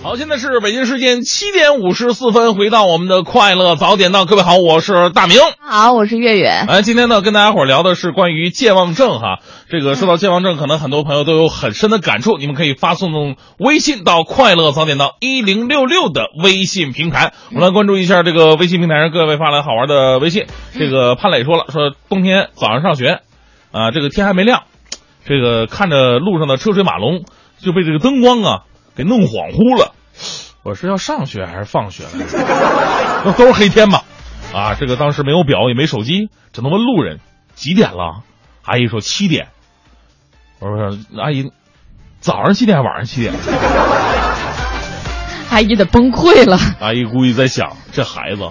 [0.07, 5.37] 好，现在是北京时间七点五十四分，回到我们的快乐早点到，各位好，我是大明。
[5.59, 6.47] 好，我是月月。
[6.47, 9.39] 哎，今天呢，跟大家伙儿聊的是关于健忘症哈。
[9.69, 12.37] 这个说到健忘症，可能很多朋友都有很深的感触。
[12.37, 20.45] 你们可以发送微信到“快乐早点到一零六六”的微信平台，我们来关注一下这个微信平台上各位发来好玩的微信。
[20.71, 23.19] 这个潘磊说了，说冬天早上上学，
[23.73, 24.63] 啊，这个天还没亮，
[25.25, 27.25] 这个看着路上的车水马龙，
[27.59, 28.59] 就被这个灯光啊
[28.95, 29.95] 给弄恍惚了。
[30.67, 32.37] 我是要上学还是放学来着？
[33.23, 34.01] 那都是黑天嘛。
[34.53, 37.21] 啊，这个当时没有表也没手机，只能问路人
[37.55, 38.23] 几点了。
[38.65, 39.47] 阿姨说七点。
[40.59, 41.53] 我说阿姨，
[42.19, 43.33] 早上七点，晚上七点。
[45.51, 46.59] 阿姨得崩溃了。
[46.81, 48.49] 阿姨估计在想，这孩子，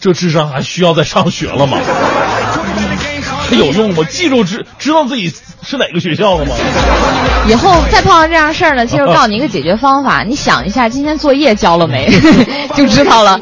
[0.00, 1.78] 这智商还需要再上学了吗？
[3.48, 4.04] 还有用吗？
[4.10, 6.54] 记住知知道自己是哪个学校的吗？
[7.48, 12.08] 以后再碰到这样事儿呢，其实告诉你一个解决方法，你想一下今天作业交了没，
[12.74, 13.40] 就知道了。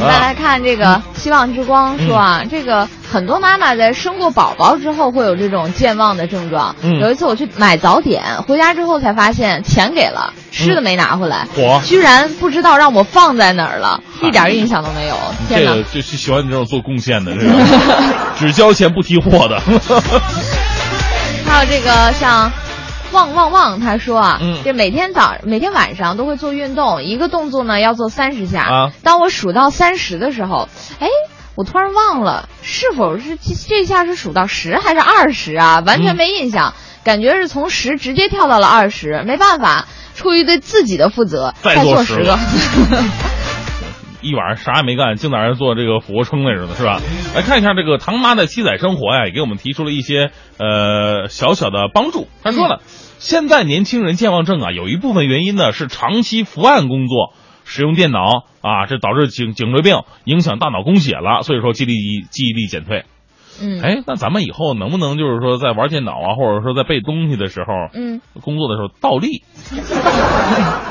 [0.00, 6.74] 再来看这个希望之光说啊，这个很多妈妈在生过宝宝之后会有这种健忘的症状。
[6.82, 15.16] 嗯有一次我去买早点，回家之后才发现钱给了，吃的没拿回来，嚯居然不知道让我放在哪儿了，一点印象都没有。
[15.48, 15.72] 天哪！
[15.72, 17.52] 这个就是喜欢你这种做贡献的，这个
[18.38, 19.60] 只交钱不提货的。
[21.46, 22.50] 还有这个像。
[23.12, 28.62] 旺旺旺，他说啊，嗯这每天早每天晚上都会做运动，一个动作呢要做三十下。
[28.62, 30.68] 啊当我数到三十的时候，
[30.98, 31.08] 哎，
[31.56, 35.82] 我突然忘了是否是这这下是数到十还是二十啊？
[35.86, 39.22] 完全没印象，感觉是从十直接跳到了二十。
[39.26, 42.38] 没办法，出于对自己的负责，再做十个。
[44.22, 47.00] 一晚上啥也没干，净在那儿做这个俯卧撑来着呢，是吧？
[47.34, 52.28] 来看一下这个唐妈的七仔生活呀，也给我们提出了一些呃小小的帮助。
[52.42, 52.80] 他说了，
[53.18, 57.34] 现在年轻人健忘症啊，有一部分原因呢是长期伏案工作。
[57.62, 63.04] 使用电脑啊，这导致颈颈椎病，影响大脑供血了，所以说记忆力记忆力减退。
[63.62, 69.42] 嗯，哎，那咱们以后能不能就是说在玩电脑啊，或者说在背东西的时候，嗯，工作的时候倒立？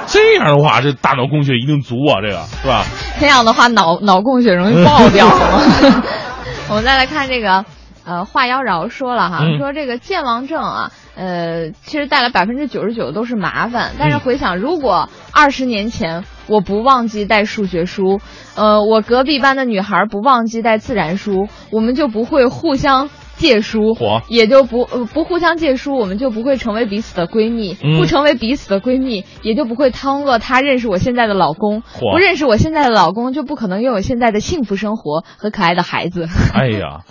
[0.08, 2.84] 这样的话，这大脑供血一定足啊，这个是吧？
[3.20, 6.04] 这样的话脑脑供血容易爆掉吗？
[6.70, 7.66] 我们再来看这个，
[8.10, 13.92] 呃，话妖娆说了哈，嗯说这个健忘症啊，呃，其实带来百分之九十九都是麻烦。
[14.00, 18.20] 但是嗯回想，如果二十年前我不忘记带数学书，
[18.56, 23.12] 呃，我隔壁班的女孩不忘记带自然书，我们就不会互相。
[23.40, 31.82] 借书嚯，也就不呃不互相借书，我们就不会成为彼此的闺蜜；嗯不成为彼此的闺蜜，也就不会耽误了她认识我现在的老公。
[31.82, 36.28] 不认识我现在的老公，就不可能拥有现在的幸福生活和可爱的孩子。
[36.54, 37.06] 哎呀，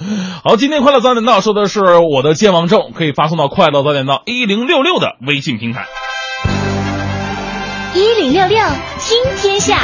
[0.45, 5.87] 好，今天快乐早点到说的是我的健忘症，可以发送到快乐早点到一零六六的微信平台。
[7.95, 8.59] 一零六六
[9.01, 9.79] 听天下，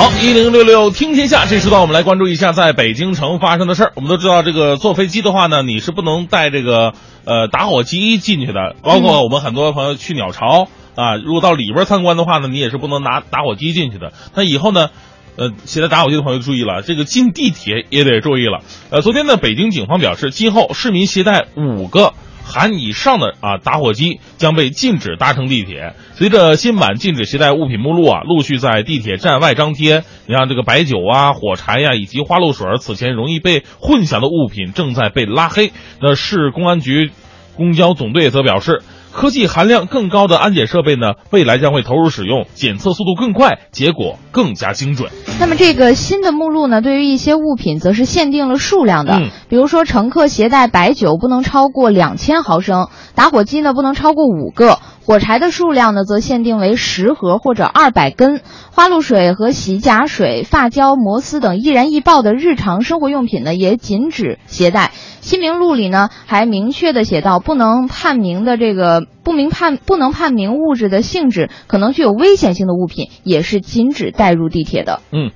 [0.00, 3.92] 好，一零六六听天下，这时段我们来关注一下在北京城发生的事儿。
[3.96, 6.94] 我们都知道，这个坐飞机的话呢，你是不能带这个
[7.26, 8.76] 呃打火机进去的。
[8.80, 14.14] 包括我们很多朋友去鸟巢啊，如果到里边参观的话呢，你也是不能拿打火机进去的。
[14.34, 14.88] 那以后呢，
[15.36, 18.60] 呃，携带打火机的朋友注意了，这个进地铁也得注意了。
[18.88, 22.14] 呃，昨天呢，北京警方表示，今后市民携带五个。
[22.42, 25.94] 含以上的啊打火机将被禁止搭乘地铁。
[26.14, 30.04] 随着新版禁止携带物品目录啊，陆续在地铁站外张贴。
[30.26, 35.72] 你像这个白酒啊、火柴呀、以及花露水，此前容易被混淆的物品正在被拉黑。
[36.00, 37.10] 那市公安局
[37.56, 38.82] 公交总队则表示。
[39.12, 45.10] 科技含量更高的安检设备呢，未来将会投入使用，检测速度更快，结果更加精准。
[45.38, 54.78] 那么这个新的目录呢，对于一些物品则是限定了数量的，嗯比如说乘客携带白酒不能超过两千毫升，打火机呢不能超过五个，
[55.10, 64.92] 火柴的数量呢则限定为十盒或者二百根，花露水和洗甲水、发胶、摩丝等易燃易爆的日常生活用品呢也禁止携带。
[65.20, 75.00] 新名录里呢还明确的写到，不能判明的这个不明判不能判明物质的性质可能具有危险性的物品，也是禁止带入地铁的。
[75.10, 75.32] 嗯，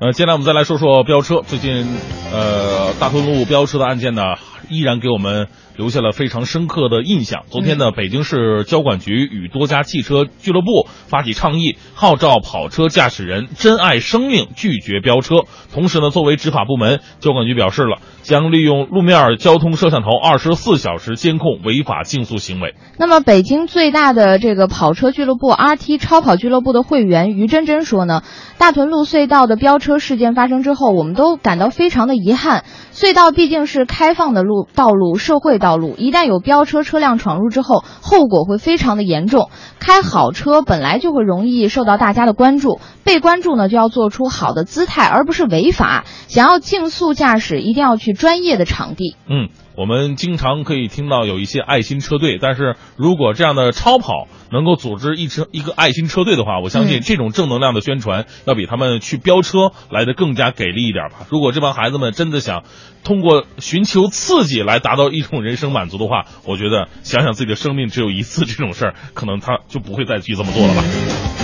[0.00, 1.36] 呃，接下来我们再来说说飙车。
[1.46, 1.86] 最近，
[2.32, 4.22] 呃，大通路飙车的案件呢，
[4.68, 5.46] 依然给我们
[5.76, 7.44] 留下了非常深刻的印象。
[7.48, 15.44] 昨天呢，北京市交管局与多家汽车俱乐部发起倡议，号召跑车驾驶人珍爱生命，拒绝飙车。
[15.72, 22.74] 同时呢，作为执法部门，交管局表示了将利用路面交通摄像头二十四小时监控违法竞速行为。
[22.98, 28.22] 那么，北京最大的这个跑车俱乐部 RT 超跑俱乐部的会员于真真说呢，
[28.58, 32.64] 大屯路隧道的飙车事件发生之后，我们都感到非常的遗憾。
[32.92, 39.48] 隧道毕竟是开放的路道路，社会道路，一旦有飙车车辆闯入之后，后果会非常的严重。
[39.78, 46.04] 开好车本来就会容易受到大家的关注，被关注呢就要做出好的姿态，而不是违法。
[46.28, 49.16] 想要竞速驾驶，一定要去专业的场地。
[49.26, 61.26] 嗯，我们经常可以听到有一些爱心车队，但是如果这样的超跑能够组织一车一个爱心车队的话，我相信这种正能量的宣传要比他们去飙车来的更加给力一点吧。
[61.28, 62.62] 如果这帮孩子们真的想
[63.02, 71.43] 通过寻求刺激来达到一种人生满足的话，我觉得想想自己的生命只有一次这种事儿，可能他就不会再去这么做了吧。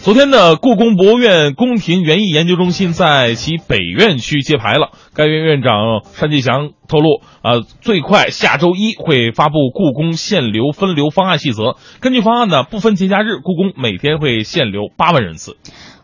[0.00, 4.90] 昨天呢，故宫博物院宫廷园艺研究中心在其北院区揭牌了。
[5.12, 11.76] 该院院长单霁翔透露，啊，最快下周一会发布故宫限流分流方案细则。
[12.00, 15.56] 根据方案呢，不分节假日，故宫每天会限流八万人次。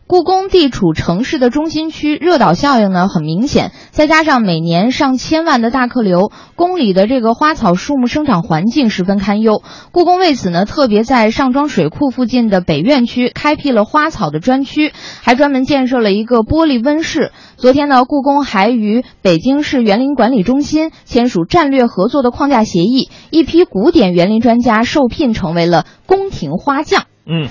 [0.07, 9.63] 故宫地处城市的中心区，热岛效应呢很明显，再加上每年上千万的大客流，宫里的这个花草树木生长环境十分堪忧。
[9.93, 17.33] 故宫为此呢，特别在上庄水库附近的北院区开辟了花草的专区，还专门建设了一个玻璃温室。
[17.57, 27.05] 昨天呢，故宫还与北京市园林管理中心签署战略合作的框架协议，一批古典园林专家受聘成为了宫廷花匠。
[27.27, 27.49] 嗯，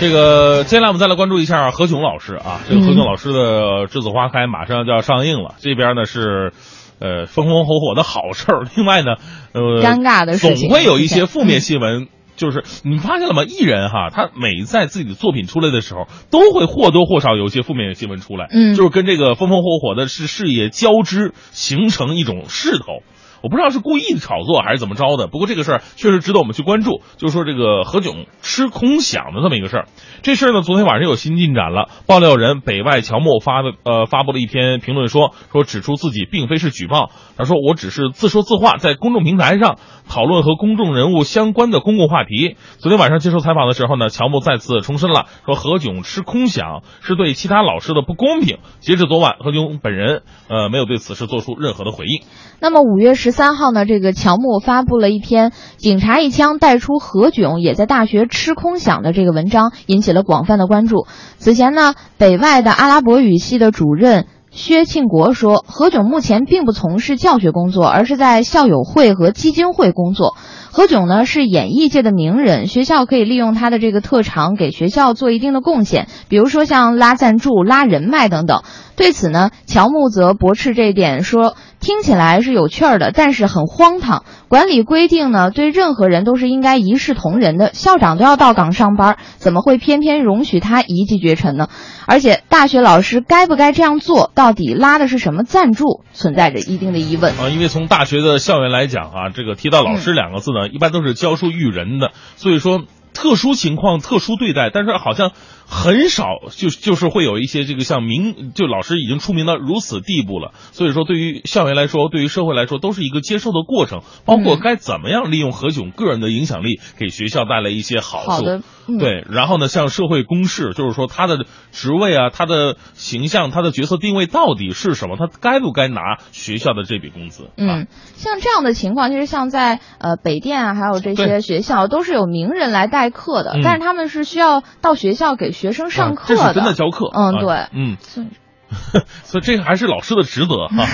[0.00, 3.38] 这个接下来我们再来关注一下何炅老师啊，这个何炅老师的
[3.86, 6.52] 《栀子花开》马上就要上映了，这边呢是。
[7.00, 8.66] 呃，风风火火的好事儿。
[8.74, 9.14] 另外呢，
[9.52, 12.08] 呃，尴尬的事情总会有一些负面新闻。
[12.34, 13.44] 就是你发现了吗？
[13.44, 18.48] 艺人哈，他每在自己的作品出来的时候，都会或多或少有一些负面新闻出来。
[18.50, 23.04] 嗯就是跟这个风风火火的是事业交织，形成一种势头。
[23.42, 27.00] 我不知道是故意的炒作还是怎么着的，不过这个事儿确实值得我们去关注。
[27.16, 29.86] 就是说这个何炅吃空饷的这么一个事儿，
[30.22, 31.88] 这事儿呢，昨天晚上有新进展了。
[32.06, 42.56] 爆料人北外乔木发的呃发布了一篇评论说说指出自己并非是举报，他说我只是自说自话，在公众平台上讨论和公众人物相关的公共话题。
[42.78, 48.58] 昨天晚上接受采访的时候呢，乔木再次重申了说何炅吃空饷是对其他老师的不公平。
[48.80, 52.22] 截至昨晚，何炅本人呃没有对此事做出任何的回应。
[52.60, 61.06] 那么五月十十三号呢，这个乔木发布了一篇“警察一枪带出何炅也在大学吃空饷”的这个文章，引起了广泛的关注。
[61.36, 64.24] 此前呢，北外的阿拉伯语系的主任。
[64.50, 70.36] 薛庆国说，何炅目前并不从事教学工作，而是在校友会和基金会工作。
[70.72, 78.62] 何炅呢是演艺界的名人，学校可以利用他的这个特长给学校做一定的贡献，比如说像拉赞助、拉人脉等等。
[78.98, 84.24] 对此呢，乔木则驳斥这一点，说听起来是有趣儿的，但是很荒唐。
[84.48, 91.68] 管理规定呢，对任何人都是应该一视同仁的，校长都要到岗上班，怎么会偏偏容许他一骑绝尘呢？
[92.06, 97.32] 而且大学老师该不该这样做，到底拉的是什么赞助，存在着一定的疑问。
[97.38, 102.82] 啊，因为从大学的校园来讲啊，这个提到老师两个字呢，一般都是教书育人的，所以说
[103.14, 105.30] 特殊情况特殊对待，但是好像
[105.70, 114.60] 很少就就是会有一些这个像名就老师已经出名到如此地步了，所以说对于校园来说，对于社会来说都是一个接受的过程，包括嗯。
[114.60, 118.30] 该怎么样利用何炅个人的影响力给学校带来一些好处。
[118.30, 118.98] 好的嗯。
[118.98, 127.44] 对，然后呢，像社会公示，就是说他的职位啊，他的形象，他的角色定位到底是什么，他该不该拿学校的这笔工资？
[127.44, 133.60] 啊，嗯，像这样的情况，其实像在呃北电啊，还有这些学校，都是有名人来代课的，嗯。
[133.62, 137.10] 但是他们是需要到学校给学生上课啊这是真的教课。
[137.12, 138.26] 嗯，啊对，嗯，所以
[139.24, 140.86] 所以这个还是老师的职责哈。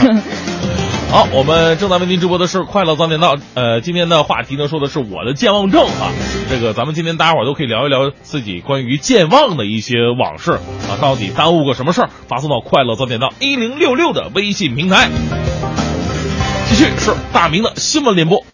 [1.10, 3.36] 好，我们正在为您直播的是《快乐早点到》。
[3.52, 6.10] 呃，今天的话题呢，说的是我的健忘症啊。
[6.48, 10.52] 这个咱们今天大家伙儿都可以聊一聊自己关于健忘的一些往事
[10.88, 12.10] 啊，到底耽误过什么事儿？
[12.26, 15.10] 发送到“快乐早点到一零六六”的微信平台。
[16.68, 18.53] 继续是大明的新闻联播。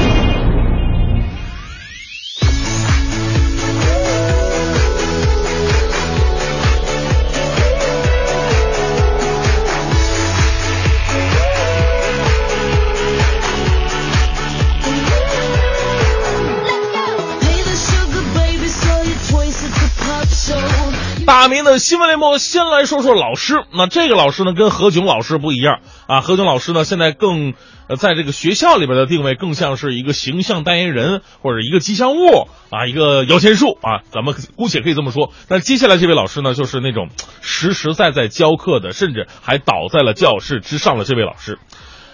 [21.41, 23.63] 大明的新闻联播，先来说说老师。
[23.73, 26.21] 那这个老师呢，跟何炅老师不一样啊。
[26.21, 27.55] 何炅老师呢，现在更
[27.87, 35.33] 呃，在这个学校里边的定位更像是一个形象代言人或者一个吉祥物啊，一个摇钱树啊，咱们姑且可以这么说。
[35.47, 37.09] 但接下来这位老师呢，就是那种
[37.41, 41.57] 实实在在教课的，甚至还倒在了教室之上的这位老师。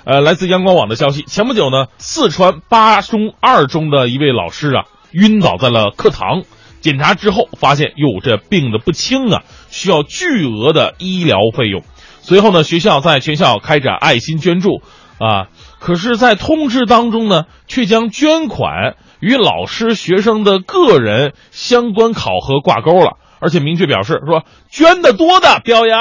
[0.05, 6.43] 呃，来自阳光网的消息，前不久呢，四川八中二中的一位老师啊，晕倒在了课堂。
[6.81, 11.83] 检查之后发现，哟，这病的不轻啊，需要巨额的医疗费用。
[12.21, 14.81] 随后呢，学校在全校开展爱心捐助
[15.17, 15.47] 啊，
[15.79, 25.99] 可是，在通知当中呢，却将捐款与老师、学生的个人相关考核挂钩了，而且明确表示说，捐的多的表扬，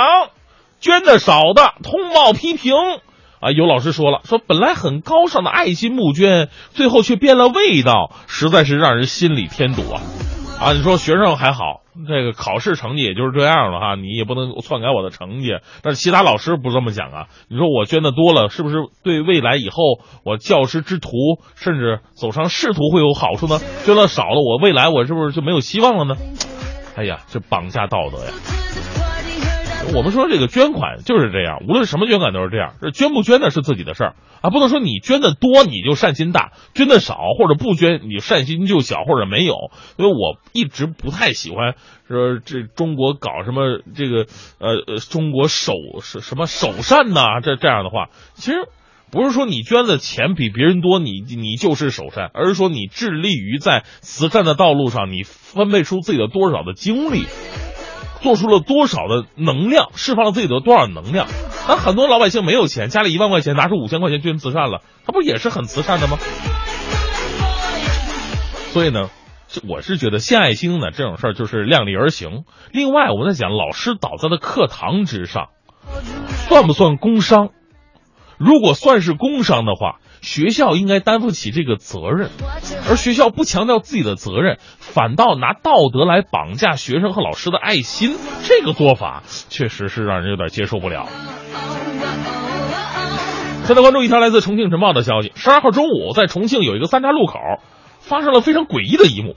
[0.80, 2.74] 捐的少的通报批评。
[3.38, 10.00] 啊，有老师说了，说本来很高尚的爱心募捐，最后却变了味道，实在是让人心里添堵啊！
[10.58, 15.50] 啊，你说学生还好，这个考试成绩也就是这样了哈，你也不能篡改我的成绩。
[15.82, 21.10] 但是其他老师不这么想啊，你说我捐的多了，是不是对未来以后我教师之途，
[21.54, 23.60] 甚至走上仕途会有好处呢？
[23.84, 26.16] 捐的少了，我未来我是不是就没有希望了呢？
[26.96, 28.32] 哎呀，这绑架道德呀！
[29.94, 39.54] 我们说这个捐款就是这样，无论什么捐款都是这样，这捐不捐的是自己的事儿啊，不能说你捐的多你就善心大，捐的少或者不捐你善心就小或者没有。
[39.96, 41.74] 因为我一直不太喜欢
[42.08, 44.26] 说这中国搞什么这个
[44.58, 45.72] 呃呃中国首
[46.02, 48.56] 是什么首善呐、这这样的话，其实。
[49.08, 57.22] 不是说你捐的钱比别人多，你你就是首善，而是说你致力于在慈善的道路上，你分配出自己的多少的精力，
[58.26, 61.28] 做出了多少的能量，释放了自己的多少能量。
[61.68, 66.18] 那很多老百姓没有钱，家里一万块钱，拿出五千块钱捐慈善了，他不也是很慈善的吗？
[68.72, 69.10] 所以呢，
[69.68, 72.42] 我是觉得献爱心呢这种事儿就是量力而行。
[72.72, 75.50] 另外，我在讲老师倒在了课堂之上，
[76.48, 77.50] 算不算工伤？
[78.38, 82.30] 如果算是工伤的话，学校应该担负起这个责任，
[82.88, 91.06] 而学校不强调自己的责任，反倒拿道德来绑架学生和老师的爱心，这个做法确实是让人有点接受不了。
[93.64, 97.38] 现在关注一条来自重庆晨报的消息：十二号中午，在重庆有一个三岔路口，
[97.98, 99.36] 发生了非常诡异的一幕，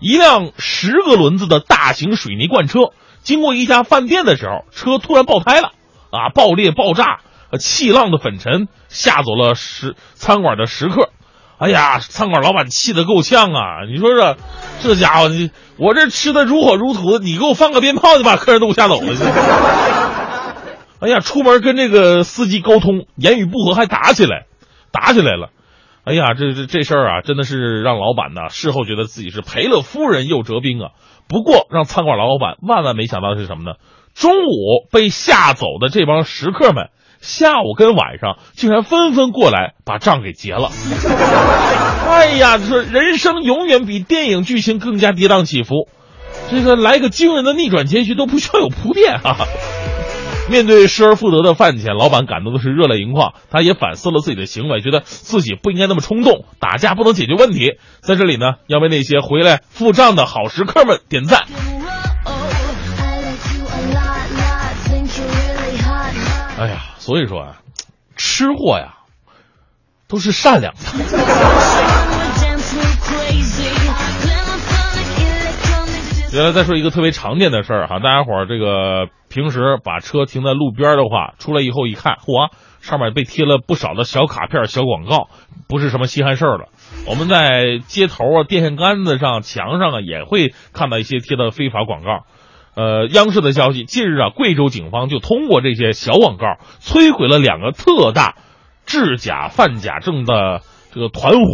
[0.00, 2.90] 一辆十个轮子的大型水泥罐车
[3.22, 5.72] 经过一家饭店的时候，车突然爆胎了，
[6.10, 7.20] 啊，爆裂爆炸。
[7.50, 11.08] 呃，气浪的粉尘吓走了食餐馆的食客，
[11.58, 13.84] 哎呀，餐馆老板气得够呛啊！
[13.90, 14.36] 你说这
[14.82, 19.06] 这家伙，你我这吃的如火如荼，你给我放个鞭炮就把客人都给吓走了。
[21.00, 24.46] 哎呀，出门跟这个司机沟通，言语不合还打起来，
[24.92, 25.48] 打起来了。
[26.04, 30.90] 哎呀，这这这事儿啊，真的是让老板呢事后觉得自己是赔了夫人又折兵啊。
[31.28, 33.76] 不过让餐馆老板万万没想到的是什么呢？
[34.14, 36.90] 中午被吓走的这帮食客们。
[37.20, 40.70] 下午跟晚上竟然纷纷过来把账给结了。
[42.08, 45.88] 哎呀，这人生永远比电影剧情更加跌宕起伏，
[46.50, 49.36] 这个来个惊人的逆转结局都不需要有铺垫啊！
[50.50, 57.72] 面对失而复得的饭钱，老板感动的是热泪盈眶，他也反思了自己的行为，觉得自己不应该那么冲动，打架不能解决问题。
[58.00, 61.44] 在这里呢，要为那些回来付账的好食客们点赞。
[67.08, 67.62] 所以说啊，
[68.18, 68.96] 吃货呀，
[70.08, 70.80] 都是善良的。
[76.34, 82.50] 原来再说一个特别常见的事儿哈，大家伙儿这个平时把车停在路边的话，出来以后一看，嚯，
[82.82, 85.30] 上面被贴了不少的小卡片、小广告，
[85.66, 86.68] 不是什么稀罕事儿了。
[87.06, 92.26] 我们在街头啊、电线杆子上、墙上啊，也会看到一些贴的非法广告。
[92.78, 96.46] 呃，央视的消息，近日啊，贵州警方就通过这些小广告，
[96.80, 98.36] 摧毁了两个特大
[98.86, 100.60] 制假贩假证的
[100.92, 101.48] 这个团伙，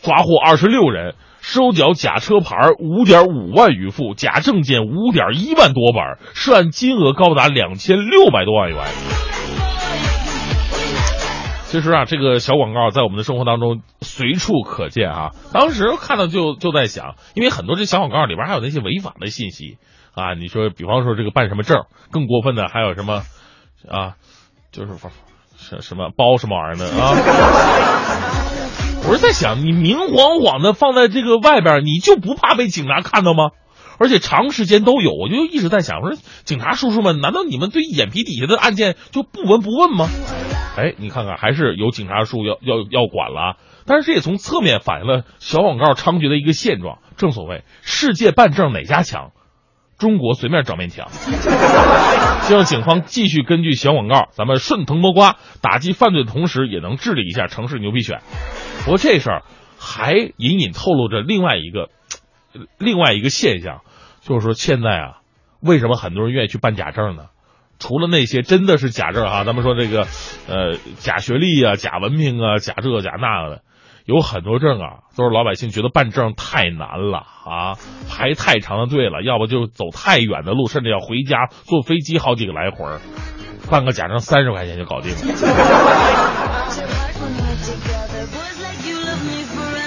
[0.00, 1.16] 抓获二十六人。
[1.40, 6.00] 收缴假车牌五点五万余副，假证件五点一万多本，
[6.32, 8.78] 涉案金额高达两千六百多万元。
[11.64, 15.30] 其实啊，这个小广告在我们的生活当中随处可见啊。
[15.52, 19.78] 当时看到就就在想，因为很多这小广告里边还有那些违法的信息
[20.14, 20.34] 啊。
[20.34, 23.22] 你说，比方说这个办什么证，更过分的还有什么
[23.88, 24.14] 啊，
[24.70, 24.92] 就是
[25.56, 27.14] 什什么包什么玩意儿的啊。
[29.08, 33.50] 我是在想，你明晃晃的放在这个外边，你就不怕被警察看到吗？
[33.98, 40.08] 而且长时间都有，我就一直在想，我说警察叔叔们，难道你们对眼皮底下的案件就不闻不问吗？
[40.76, 43.56] 哎，你看看，还是有警察叔要要要管了。
[43.84, 46.98] 但是这也从侧面反映了小广告猖獗的一个现状。
[47.16, 49.32] 正所谓，世界办证哪家强？
[49.98, 51.08] 中国随便找面强。
[52.42, 58.18] 希望警方继续根据小广告，咱们顺藤摸瓜，打击犯罪的同时，也能治理一下城市牛皮癣。
[58.84, 59.42] 不过这事儿
[59.78, 61.90] 还隐隐透露着另外一个
[62.78, 63.82] 另外一个现象，
[64.20, 65.18] 就是说现在啊，
[65.60, 67.26] 为什么很多人愿意去办假证呢？
[67.78, 70.06] 除了那些真的是假证哈，咱们说这个
[70.48, 73.62] 呃假学历啊、假文凭啊、假这假那的，
[74.04, 77.74] 有很多证啊，都是老百姓觉得办证太难了啊，
[78.10, 83.00] 排太长的队了，要不就走太远的路，甚至要回家坐飞机好几个来回儿，
[83.70, 85.16] 办个假证三十块钱就搞定了。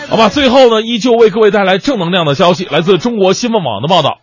[0.09, 4.19] 好吧，最后呢，依旧为各位带来正能量的消息，来自中国新闻网的报道。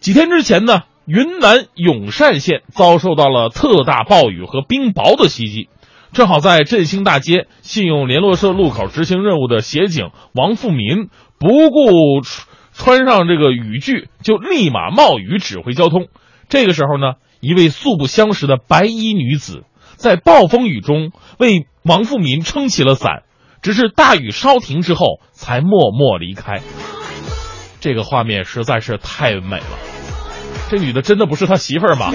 [0.00, 5.68] 几天之前呢，云南永善县遭受到了特大暴雨和冰雹的袭击，
[6.12, 11.08] 正好在振兴大街信用联络社路口执行任务的协警王富民
[11.38, 12.20] 不顾
[12.74, 16.08] 穿上这个雨具，就立马冒雨指挥交通。
[16.48, 19.64] 这个时候呢，一位素不相识的白衣女子
[19.96, 23.22] 在暴风雨中为王富民撑起了伞。
[23.62, 26.60] 只是大雨稍停之后，才默默离开。
[27.80, 29.78] 这个画面实在是太美了。
[30.68, 32.12] 这女的真的不是他媳妇儿吗？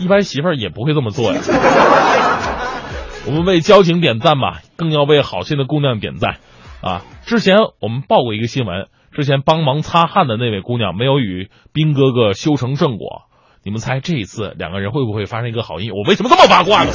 [0.00, 1.40] 一般媳妇儿也不会这么做呀。
[3.26, 6.38] 我们为交警点赞吧，更要为好心的姑娘点赞
[6.82, 7.02] 啊！
[7.26, 13.24] 之前我们报过一个新闻，之前帮忙擦汗的那位姑娘没有与兵哥哥修成正果。
[13.62, 15.90] 你们猜这一次两个人会不会发生一个好意？
[15.90, 16.90] 我为什么这么八卦呢？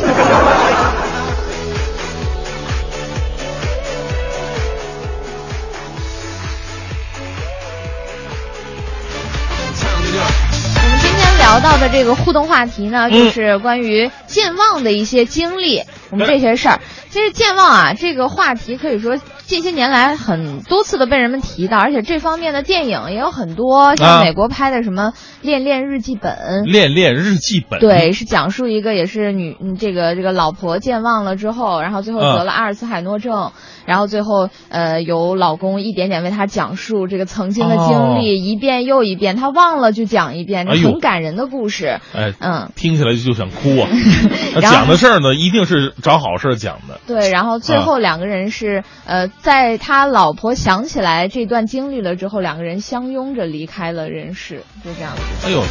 [11.56, 15.82] 聊到的这个互动话题呢，就是关于健忘的一些经历。
[16.10, 19.18] 我们这些事儿，其实健忘啊，这个话题可以说
[19.48, 26.64] 近些年来很多次的被人们提到，而且这方面的电影也有很多，像美国拍的什么《恋恋日记本》。
[26.72, 27.80] 恋恋日记本。
[27.80, 33.52] 对，是讲述一个也是女这个这个老婆健忘了之后，然后最后得了阿尔茨海默症。
[33.86, 42.00] 然后最后，呃，由老公一点点为她讲述这个曾经的经历，一遍又一遍，她忘了就讲一遍，很感人的故事。
[42.16, 43.88] 哎，嗯，听起来就想哭啊！
[44.60, 47.00] 讲的事儿呢，一定是找好事讲的。
[47.06, 55.22] 对，然后最后两个人是，呃，在他老婆想起来这段经历了之后，两个人相拥着离开了人世，就这样子。
[55.46, 55.62] 哎呦。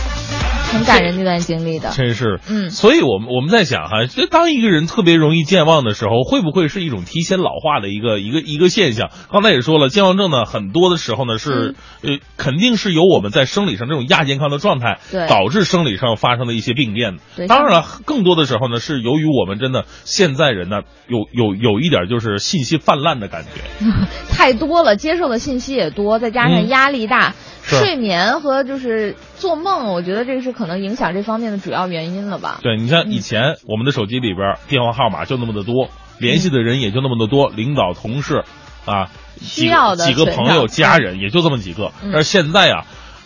[0.72, 9.10] 很感人这段经历的，真是，嗯，所以，我们我们在想哈，就当一个人特别容易健忘的时候，会不会是一种提前老化的一个一个一个现象？
[9.30, 17.18] 刚才也说了，健忘症呢，很多的时候呢是，呃，肯定是由我们在生理上这种亚健康的状态，对，导致生理上发生的一些病变。
[17.36, 23.60] 对，当然了，更多的时候呢，是由于我们真的现在人呢，有有有一点就是信息泛滥的感觉，
[24.30, 27.34] 太多了，接受的信息也多，再加上压力大。
[27.62, 32.60] 睡眠和就是做梦，我觉得这个是可能影响这方面的主要原因了吧？
[32.62, 35.88] 对你像以前我们的手机里边电话号码就那么的多，
[36.18, 38.44] 联系的人也就那么的多，领导、同事，
[38.84, 39.08] 啊，
[39.40, 41.90] 需要的几个朋友、家人也就这么几个。
[42.02, 42.84] 但是现在啊。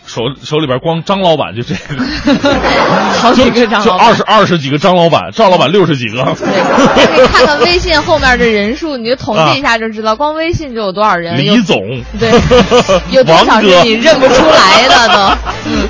[0.09, 2.03] 手手里边光张老板就这个，
[3.21, 6.23] 好几个张，就二十二十几个张老板，赵老板六十几个。
[6.35, 11.37] 对，看看微信后面的人数，你就统计一下就知道，光微信就有多少人。
[11.39, 11.77] 李总，
[12.19, 12.31] 对，
[13.11, 15.51] 有多少 是你认不出来的都。
[15.65, 15.87] 嗯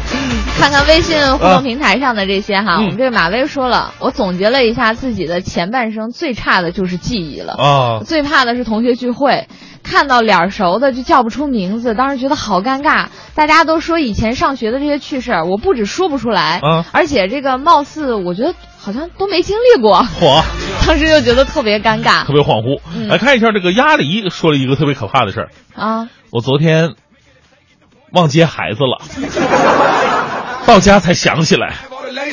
[0.60, 7.54] 看看微信互动平台上的这些哈，嗯我们这个马威说了，我总结了一下自己的前半生，最差的就是记忆了。
[7.54, 9.48] 啊，最怕的是同学聚会，
[9.90, 13.08] 看到脸儿熟的就叫不出名字，当时觉得好尴尬。
[13.34, 20.44] 大家都说以前上学的这些趣事儿，我不止说不出来，嗯而且这个貌似我觉得好像都没经历过，嚯，
[20.86, 22.80] 当时就觉得特别尴尬特别恍惚。
[22.96, 26.08] 嗯来看一下这个鸭梨说了一个特别可怕的事儿，啊。
[26.32, 26.94] 我昨天
[28.12, 29.02] 忘接孩子了，
[30.68, 31.74] 到家才想起来。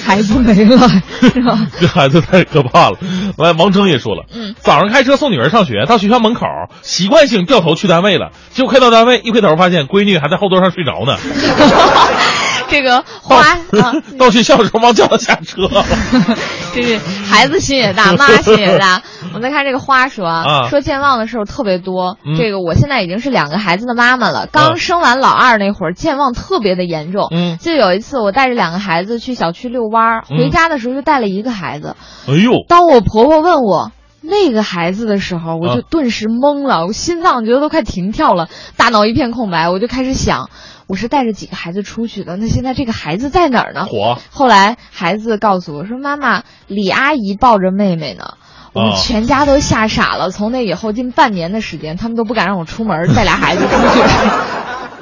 [0.05, 0.89] 孩子没了，
[1.21, 1.67] 是吧？
[1.81, 2.99] 这孩子太可怕了。
[3.37, 6.47] 完，王铮也说了，嗯早上开车送女儿上学，到学校门口，
[6.83, 11.17] 习惯性掉头去单位了，结果快到单位，一回头发现闺女还在后座上睡着呢。
[12.71, 13.59] 这个花啊，
[14.19, 15.85] 到学校的时候忘叫我下车了。
[16.75, 19.03] 这是孩子心也大，妈心也大。
[19.29, 22.19] 我们再看这个花说啊说健忘的事儿特别多。
[22.25, 27.29] 嗯这个我现在已经是两个孩子的妈妈了，刚生完老二那会儿，健忘特别的严重。
[27.31, 31.97] 嗯就有一次我带着两个孩子去小区遛弯儿，嗯回家的时候就带了一个孩子。
[32.29, 33.93] 哎呦，当我婆婆问我。
[34.29, 40.51] 那个孩子的时候，我就啊顿时懵了，我心脏觉得都快停跳了，大脑一片空白，我就开始想，
[40.89, 43.87] 我是带着几个孩子出去的，那现在这个孩子在哪儿呢？
[43.87, 48.35] 火后来孩子告诉我说：“妈妈，李阿姨抱着妹妹呢。”
[48.73, 50.31] 我们哦全家都吓傻了。
[50.31, 54.01] 从那以后，近半年的时间，他们都不敢让我出门，带俩孩子出去。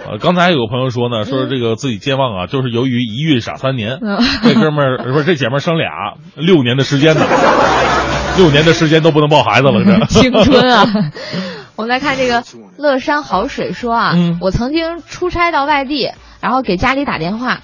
[0.07, 3.99] 呃， 刚才有个朋友说呢，说这个自己健忘啊，就是由于一孕傻三年。
[4.01, 5.91] 嗯这哥们儿不是这姐们儿生俩，
[6.37, 7.27] 六年的时间呢，
[8.39, 10.87] 六年的时间都不能抱孩子了，这青春啊！
[11.77, 12.45] 我们来看这个
[12.77, 17.61] 乐山好水说啊，嗯我曾经出差到外地，然后给家里打电话，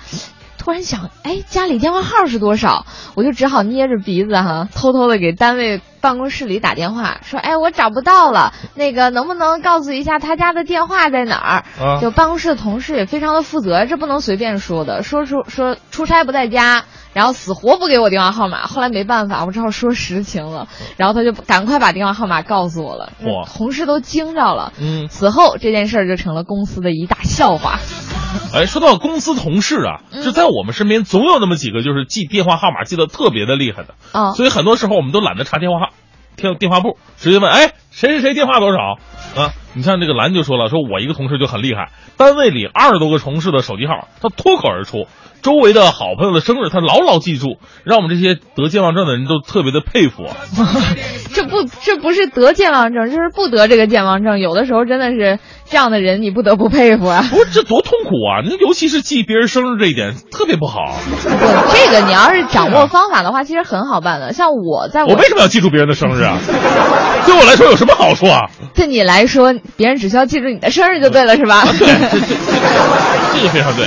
[0.59, 2.87] 突然想，哎，家里电话号是多少？
[3.15, 11.65] 我就只好捏着鼻子哈，偷偷的给单位办公室里打电话，说，哎，我找不到了，那个能不能告诉一下他家的电话在哪儿？
[11.81, 16.85] 啊就办公室的同事也非常的负责，这不能随便说的，说出说出差不在家。
[17.13, 20.69] 然后死活不给我电话号码，后来没办法，我只好说实情了。
[20.97, 24.73] 然后他就赶快把电话号码告诉我了，嚯同事都惊着了。
[24.81, 27.79] 嗯，此后这件事儿就成了公司的一大笑话。
[28.55, 35.87] 哎，说到公司同事啊，嗯就在我们身边总有那么几个就是记电话号码记得特别的厉害的，啊、所以很多时候我们都懒得查电话号，
[36.37, 38.79] 电电话簿，直接问，哎，谁谁谁电话多少
[39.37, 39.53] 啊？
[39.75, 45.07] 你像这个兰就说了，说我一个同事就很厉害，单位里二十多个同事的手机号，他脱口而出，
[45.43, 50.37] 周围的好朋友的生日，他牢牢记住，让我们这些得健忘症的人都特别的佩服啊。
[51.33, 54.41] 这不这不是得健忘症，这是不得这个健忘症。
[54.41, 55.39] 有的时候真的是
[55.69, 57.25] 这样的人，你不得不佩服啊。
[57.31, 58.43] 不是这多痛苦啊！
[58.45, 60.93] 那尤其是记别人生日这一点特别不好。
[61.09, 61.29] 不，
[61.73, 64.33] 这个你要是掌握方法的话，其实很好办的。
[64.33, 66.39] 像我在我为什么要记住别人的生日啊？
[67.25, 68.51] 对我来说有什么好处啊？
[68.75, 71.65] 对你来说，别人只需要记住你的生日就对了，是吧？
[71.79, 72.27] 对，这这
[73.37, 73.87] 这个非常对。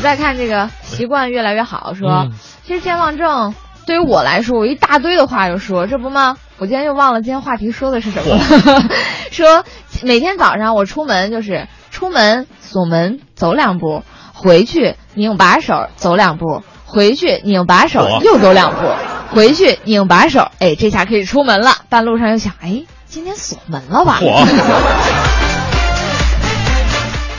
[0.00, 2.32] 们再看这个习惯越来越好，说、嗯
[2.66, 3.52] 其实健忘症
[3.84, 6.36] 对于我来说，我一大堆的话就说，这不吗？
[6.58, 8.88] 我今天又忘了今天话题说的是什么了。
[9.32, 9.64] 说
[10.02, 18.88] 每天早上我出门就是出门锁门走两步，回去拧把手走两步，回去拧把手又走两步，
[19.34, 21.72] 回去拧把手，哎，这下可以出门了。
[21.88, 24.20] 半路上又想，哎，今天锁门了吧？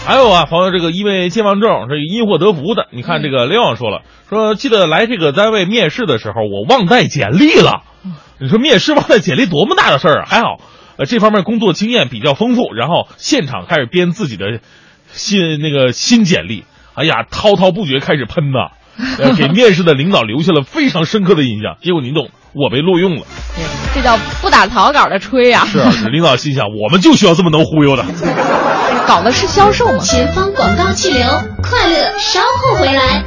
[0.05, 0.07] 火。
[0.07, 2.87] 还有啊，朋友，这个因为健忘症，这个因祸得福的。
[2.91, 7.83] 你看这个雷网说了，说记得来这个单位面试的时候，我忘带简历了。
[8.39, 10.25] 你说面试忘带简历多么大的事儿啊？
[10.27, 10.57] 还好，
[10.97, 14.59] 呃，这方面工作经验比较丰富，然后现场开始编自己的
[15.11, 16.65] 新那个新简历。
[16.95, 18.71] 哎呀，滔滔不绝开始喷呐，
[19.19, 21.77] 呃，给面试的领导留下了非常深刻的印象。
[21.81, 23.21] 结果您懂，我被录用了。
[23.93, 28.03] 这叫不打草稿的吹呀、是啊，领导心想，我们就需要这么能忽悠的。
[29.07, 29.99] 搞的是销售吗。
[30.03, 31.25] 前方广告气流，
[31.61, 33.23] 快乐稍后回来。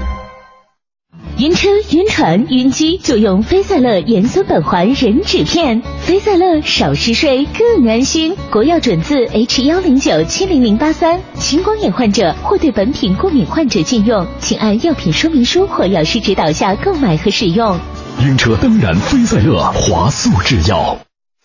[1.38, 8.36] 晕车、晕船、晕机就用菲赛乐盐酸苯环壬酯片，菲赛乐少嗜睡更安心。
[8.52, 17.78] 国药准字 H 幺零九七零零八三，青光眼患者或对本品过敏患者禁用，请按药品说明书或药师指导下购买和使用。
[18.22, 20.96] 晕车当然菲赛乐华素制药。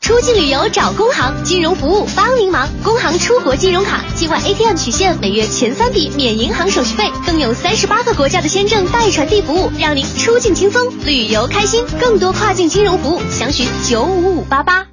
[0.10, 2.68] 出境旅游找工行，金融服务帮您忙。
[2.84, 11.86] 工行出国金融卡，境外 ATM 取现每月前三笔免银行手续费，更有三十八个国家的签证代传递服务，让您出境轻松，旅游开心。
[12.00, 14.88] 更多跨境金融服务，详询九五五八八。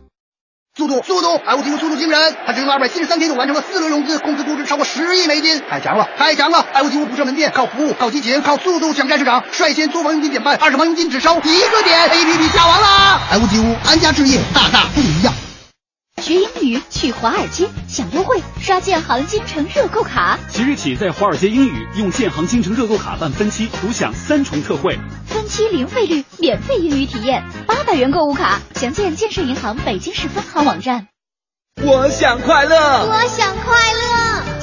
[0.77, 1.41] 速度，速度！
[1.47, 6.67] 爱屋吉屋速度惊人，他只用二百七十三天就完成了四轮融资，公司估值超过十亿美金，太强了，太强了！
[6.75, 13.21] 爱屋吉屋不设门店，靠服务，靠激情，靠速度抢占市场，率先租房佣金减半，二手房佣金只收一个点，APP 下完啦！
[13.31, 15.33] 爱屋吉屋安家置业，大大不一样。
[16.27, 24.99] 学英语去华尔街，享优惠，刷建行京城热购卡，即日起在华尔街英语用建行京城热购卡办分期，独享三重特惠。
[25.29, 31.07] 分期零费率，免费英语体验，八百元购物卡，详见建设银行北京市分行网站。
[31.85, 32.75] 我想快乐，
[33.07, 34.16] 我想快乐，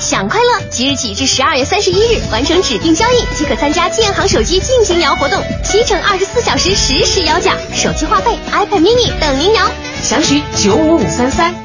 [0.03, 0.65] 想快乐！
[0.69, 9.65] 即日起至十二月三十一日，完成指定交易即可参加建行手机尽情摇活动，七乘二十四小时实时摇奖，手机话费、iPad mini 等您摇。
[10.01, 11.55] 详询九五五三三。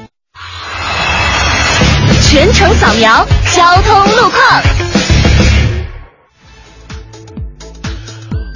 [2.30, 3.26] 全程扫描
[3.56, 4.62] 交通路况。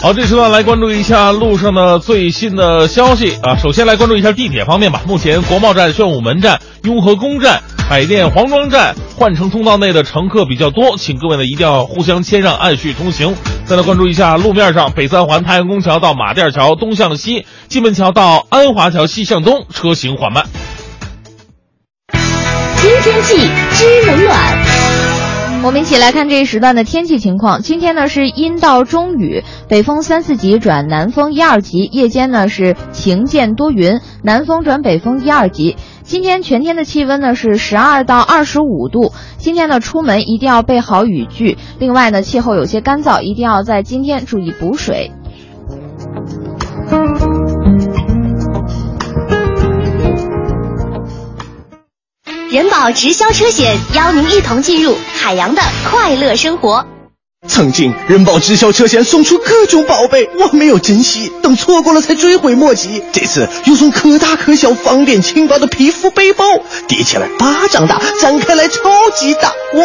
[0.00, 3.56] 好，这时段来关注一下路上的最新的消息啊。
[3.56, 5.02] 首先来关注一下地铁方面吧。
[5.06, 7.62] 目前国贸站、宣武门站、雍和宫站、
[7.92, 13.36] 海淀黄庄站换乘通道内的乘客比较多，请各位呢一定要互相谦让，按序通行。
[13.66, 20.46] 再来关注一下路面上，北三环太阳宫桥到马甸桥东向西，金门桥到安华桥西向东，车行缓慢。
[22.80, 24.71] 知天气知冷暖。
[25.64, 27.62] 我们一起来看这一时段的天气情况。
[27.62, 35.76] 今天呢是阴到中雨，北风三四级转南风一二级，夜间呢是晴间多云，南风转北风一二级。
[36.02, 39.12] 今天全天的气温呢是十二到二十五度。
[39.38, 45.12] 今天呢出门一定要备好雨具，另外呢气候有些干燥，一定要在今天注意补水。
[52.52, 56.86] 人保直销车险邀您一同进入海洋的快乐生活。
[57.48, 63.02] 曾经人保直销车险送出各种宝贝，我没有珍惜，等错过了才追悔莫及。
[63.12, 66.44] 这次又送可大可小、方便轻薄的皮肤背包，
[66.86, 68.78] 叠起来巴掌大，展开来超
[69.16, 69.52] 级大。
[69.74, 69.82] 我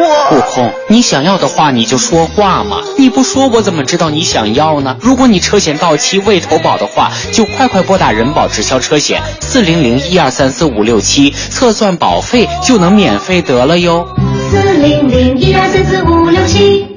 [0.00, 4.96] 我悟空，你想要的话你就说话嘛，你不说我怎么知道你想要呢？
[5.00, 14.06] 如果你车险到期未投保的话，就快快拨打人保直销车险四零零一二三四五六七，测算保费就能免费得了哟。
[14.50, 16.93] 四零零一二三四五六七。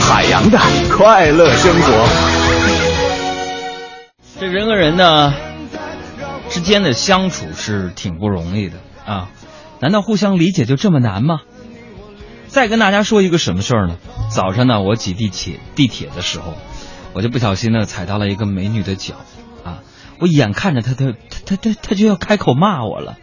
[0.00, 0.58] 海洋的
[0.90, 2.06] 快乐生活。
[4.40, 5.34] 这人和人呢
[6.48, 9.30] 之间的相处是挺不容易的啊，
[9.80, 11.40] 难道互相理解就这么难吗？
[12.46, 13.96] 再跟大家说一个什么事儿呢？
[14.30, 16.54] 早上呢，我挤地铁地铁的时候，
[17.12, 19.16] 我就不小心呢踩到了一个美女的脚
[19.64, 19.80] 啊，
[20.18, 21.12] 我眼看着她她
[21.44, 23.16] 她她她就要开口骂我了，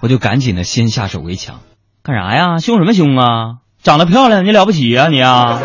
[0.00, 1.60] 我就赶紧的先下手为强，
[2.02, 2.58] 干啥呀？
[2.58, 3.58] 凶什么凶啊？
[3.82, 5.60] 长得漂亮你了不起呀、你啊？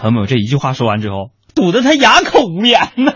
[0.00, 3.12] 朋友们，这一句话说完之后，堵得他哑口无言呐。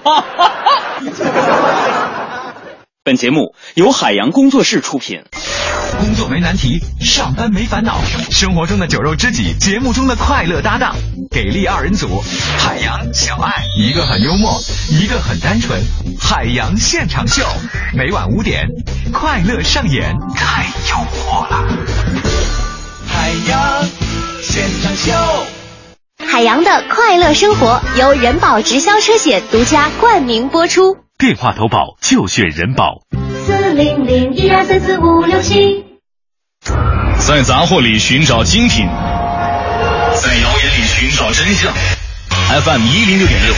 [3.03, 5.25] 本节目由海洋工作室出品。
[5.99, 7.99] 工作没难题，上班没烦恼，
[8.31, 10.97] 生活中的酒肉知己，节目中的快乐搭档，
[11.31, 12.21] 给力二人组，
[12.59, 15.81] 海洋小爱，一个很幽默，一个很单纯，
[16.21, 17.45] 海洋现场秀，
[17.95, 18.67] 每晚五点，
[19.13, 22.64] 快乐上演，太幽默了。
[23.25, 23.83] 海洋
[24.43, 25.11] 现场秀。
[26.27, 30.99] 海洋的快乐生活由人保直销车险独家冠名播出。
[31.17, 33.01] 电话投保就选人保。
[33.47, 35.87] 四零零一二三四五六七。
[37.19, 41.73] 在杂货里寻找精品，在谣言里寻找真相。
[42.63, 43.55] FM 一零六点六，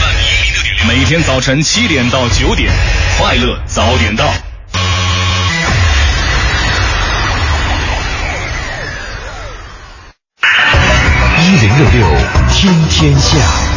[0.87, 2.71] 每天早晨七点到九点，
[3.19, 4.31] 快乐早点到。
[11.47, 12.05] 一零六六
[12.49, 13.76] 听天下。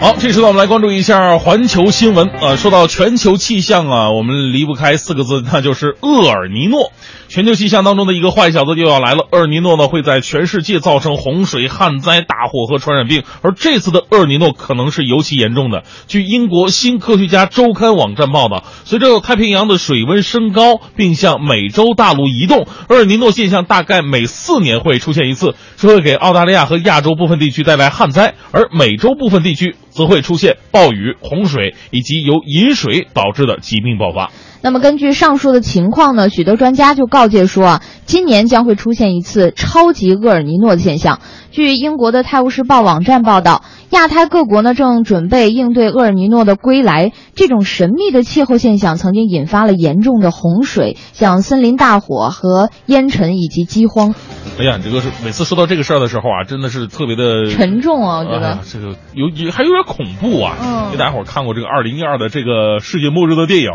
[0.00, 2.28] 好，这时段我们来关注一下环球新闻。
[2.40, 6.92] 呃，说到全球气象啊，我们离不开四个字，那就是厄尔尼诺。
[7.26, 9.26] 全球气象当中的一个坏小子就要来了。
[9.32, 15.82] 厄尔尼诺呢会在全世界造成洪水、旱灾、大火和传染病，而这次的厄尔尼诺可能是尤其严重的。
[16.06, 34.30] 据英国《新科学家周刊》网站报道，随着太平洋的水温升高并向美洲大陆移动，厄尔尼诺现象大概每四年会出现一次，这会给澳大利亚和亚洲部分地区带来旱灾，而美洲部分地区则会出现暴雨、洪水以及由饮水导致的疾病爆发。
[34.60, 41.20] 那么根据上述的情况呢，许多专家就告诫说啊，今年将会出现一次超级厄尔尼诺的现象。
[41.50, 47.12] 据英国的《泰晤士报》网站报道，亚太各国呢正准备应对厄尔尼诺的归来。
[47.34, 54.14] 这种神秘的气候现象曾经引发了严重的洪水，像森林大火和烟尘以及饥荒。
[54.58, 60.56] 哎呀，你这个是每次说到这个事儿的时候啊，真的是特别的沉重啊，我觉得、哎这个有有还有点恐怖啊。
[60.60, 63.68] 嗯给大家伙看过这个二零一二的这个世界末日的电影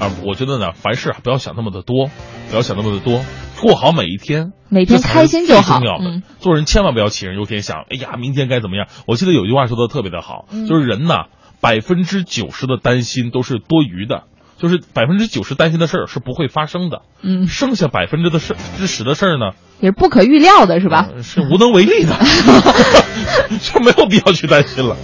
[0.00, 2.10] 啊，我觉得呢，凡事啊不要想那么的多，
[2.50, 3.24] 不要想那么的多，
[3.60, 4.52] 过好每一天。
[4.68, 6.04] 每天开心就好重要的。
[6.10, 8.86] 嗯做人千万不要杞人忧天，想，哎呀，明天该怎么样？
[9.06, 11.26] 我记得有句话说的特别的好，嗯就是人呐，
[11.60, 14.24] 百分之九十的担心都是多余的，
[14.58, 21.08] 就是百分之九十担心的事儿是不会发生的，嗯，剩下百分之的事之十的事儿呢，也是不可预料的，是吧？
[21.22, 22.14] 是无能为力的，
[23.62, 24.96] 就没有必要去担心了。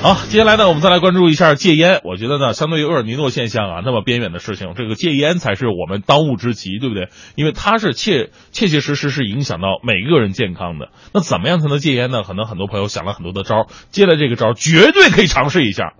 [0.00, 2.00] 好，接下来呢，我们再来关注一下戒烟。
[2.04, 7.08] 我觉得呢，相对于厄尔尼诺现象啊那么边远的事情，这个戒烟才是我们当务之急，对不对？
[7.34, 10.90] 因为它是切切切实实是影响到每个人健康的。
[11.12, 12.22] 那怎么样才能戒烟呢？
[12.22, 15.94] 可能很多朋友想了很多的招，接下来这个招绝对可以尝试一下，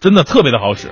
[0.00, 0.88] 真的特别的好使。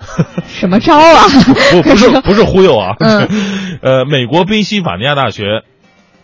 [0.48, 1.28] 什么招啊？
[1.72, 3.28] 不不是不是忽悠啊，嗯
[3.82, 5.62] 呃，美国宾夕法尼亚大学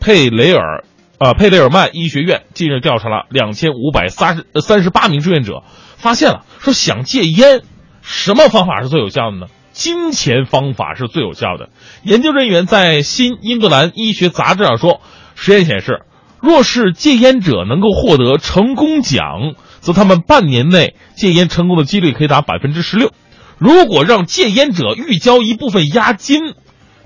[0.00, 0.84] 佩雷尔
[1.20, 5.62] 啊佩雷尔曼医学院近日调查了两千五百三十三十八名志愿者，
[5.98, 7.60] 发现了说想戒烟，
[8.00, 9.46] 什么方法是最有效的呢？
[9.70, 11.68] 金钱方法是最有效的。
[12.04, 15.02] 研究人员在《新英格兰医学杂志》上说，
[15.34, 16.06] 实验显示，
[16.40, 23.12] 若是戒烟者能够获得成功奖，则他们半年内戒烟成功的几率可以达百分之十六。
[23.58, 26.54] 如果让戒烟者预交一部分押金，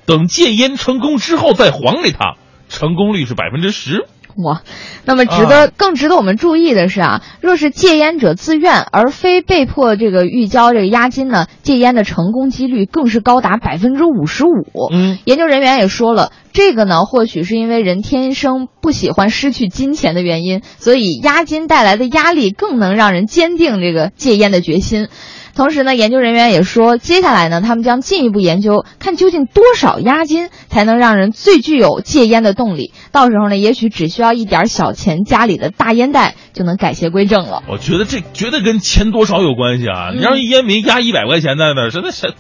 [0.07, 2.37] 等戒烟成功之后再还给他，
[2.69, 4.07] 成功率是百分之十。
[4.37, 4.63] 哇，
[5.05, 14.67] 那么值得、更值得我们注意的是啊，若是戒烟者自愿而非被迫这个预交这个押金呢，戒烟的成功几率更是高达百分之五十五。
[14.93, 25.07] 嗯，研究人员也说了，这个呢或许是因为人天生不喜欢失去金钱的原因，所以押金带来的压力更能让人坚定这个戒烟的决心。
[25.55, 32.93] 同时呢，研究人员也说，接下来呢，他们将进一步研究，看究竟多少押金才能让人最具有戒烟的动力。
[33.13, 37.63] 到时候呢，也许只需要一点小钱，家里的大烟袋就能改邪归正了。
[37.69, 40.11] 我觉得这绝对跟钱多少有关系啊！
[40.13, 42.35] 你让一烟民压一百块钱在那儿，真的是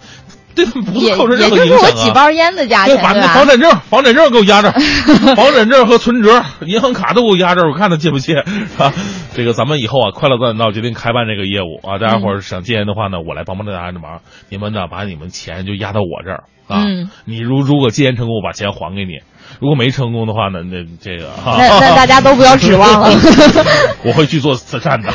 [0.56, 1.92] 对他们不是构成任何也就是影响啊。
[1.94, 3.26] 我几包烟的价对，钱，把那？
[3.34, 4.72] 房产证、房产证给我压这儿，
[5.34, 8.34] 房产证和存折、银行卡都给我压这儿，我看他借不借
[8.78, 8.92] 啊？
[9.34, 16.84] 这个咱们以后啊，快乐早点到决定开办这个业务啊，大家伙儿想戒烟的话呢，我来帮帮大家的忙，你们呢把你们钱就压到我这儿啊。
[16.86, 19.18] 嗯你如如果戒烟成功，我把钱还给你；
[19.60, 23.10] 如果没成功的话呢，那这个哈，那那大家都不要指望了。
[24.04, 25.12] 我会去做慈善的。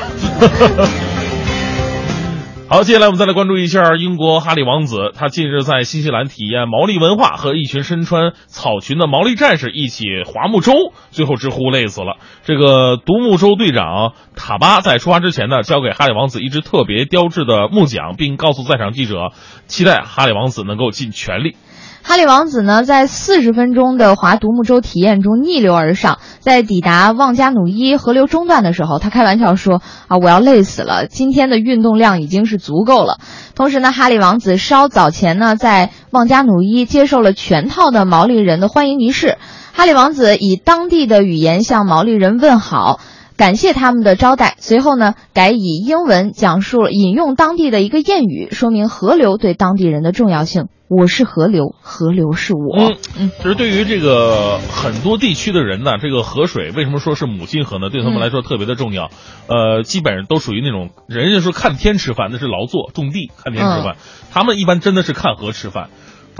[2.72, 12.18] 好，接下来我们再来关注一下英国哈利王子，他近日在新西兰体验毛利文化，和一群身穿草裙的毛利战士一起划木舟，最后直呼累死了。
[12.44, 19.32] 这个独木舟队长塔巴在出发之前呢，交给哈利王子一只特别雕制的木桨，并告诉在场记者，
[19.66, 21.56] 期待哈利王子能够尽全力。
[22.02, 33.20] 哈利王子呢，在四十分钟的划独木舟体验中逆流而上，在抵达旺加努伊河流中段的时候，他开玩笑说：“啊，我要累死了，今天的运动量已经是足够了。”
[33.54, 39.38] 同时呢，哈利王子稍早前呢，在旺加努伊接受了全套的毛利人的欢迎仪式。
[39.74, 43.00] 哈利王子以当地的语言向毛利人问好。
[43.40, 50.66] 感谢他们的招待，随后呢，改以英文讲述了引用当地的一个谚语，说明河流对当地人的重要性。
[50.90, 52.92] 我是河流，河流是我。
[53.18, 57.90] 嗯，其实对于这个很多地区的人呢，这个河水为什么说是母亲河呢？
[57.90, 59.10] 对他们来说特别的重要。
[59.48, 63.96] 呃，基本上都属于那种人家说看天吃饭，那是劳作种地看天吃饭，
[64.34, 65.90] 他们一般真的是看河吃饭。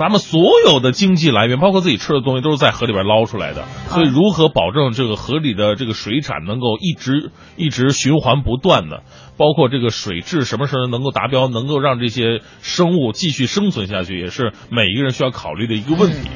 [0.00, 3.66] 咱们所有的经济来源，包括自己吃的东西，都是在河里边捞出来的。
[3.90, 9.02] 所以，如何保证这个河里的这个水产能够一直一直循环不断的，
[9.36, 16.30] 包括这个水质什么时候能够达标，能够让这些生物继续生存下去，也是每一个人需要考虑的一个问题。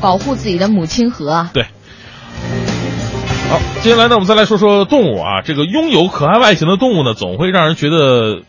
[0.00, 1.50] 保护自己的母亲河啊。
[1.52, 1.64] 对。
[3.50, 5.42] 好，接下来呢，我们再来说说动物啊。
[5.42, 8.42] 这个拥有可爱外形的动物呢，总会让人觉得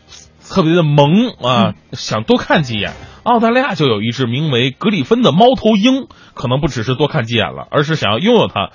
[0.52, 2.92] 特别的萌啊，想多看几眼。
[3.22, 8.70] 澳大利亚就有一只名为格里芬的猫头鹰，可能不只是多看几眼了，而是想要拥有它。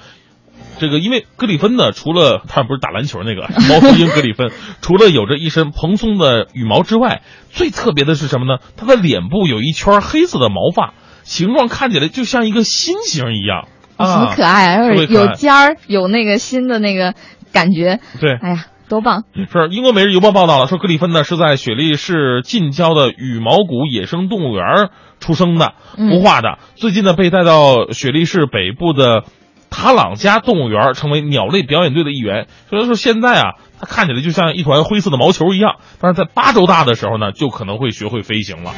[0.79, 4.51] 这个因为格里芬呢，除了它不是打篮球那个 猫头鹰格里芬，
[4.81, 7.21] 除了有着一身蓬松的羽毛之外，
[7.51, 8.59] 最特别的是什么呢？
[8.75, 13.67] 它的脸部有一圈黑色的毛发，形状看起来就像一个心形一样。
[13.97, 17.15] 啊很可爱，有尖儿，有那个心的那个
[17.51, 17.99] 感觉。
[18.19, 19.23] 对，哎呀，多棒！
[19.35, 26.57] 是英国《每日邮报》报道了，说格里芬呢是在雪梨市近郊的羽毛谷野生动物园出生的，孵化的。
[26.75, 29.23] 最近呢被带到雪梨市北部的
[29.69, 32.47] 塔朗加动物园，成为鸟类表演队的一员。
[32.69, 38.71] 所以说现在啊，它看起来就像一团灰色的毛球一样，但是在八周大的时候呢，就可能会学会飞行了。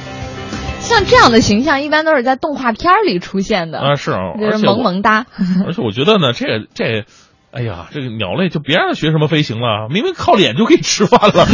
[0.79, 5.25] 像这样的形象，一般都是在动画片里出现的啊，是啊，就是萌萌哒。
[5.67, 7.05] 而且我觉得呢，这个这，
[7.51, 11.45] 哎呀，这个鸟类就别让它学什么飞行了，明明靠脸就可以吃饭了。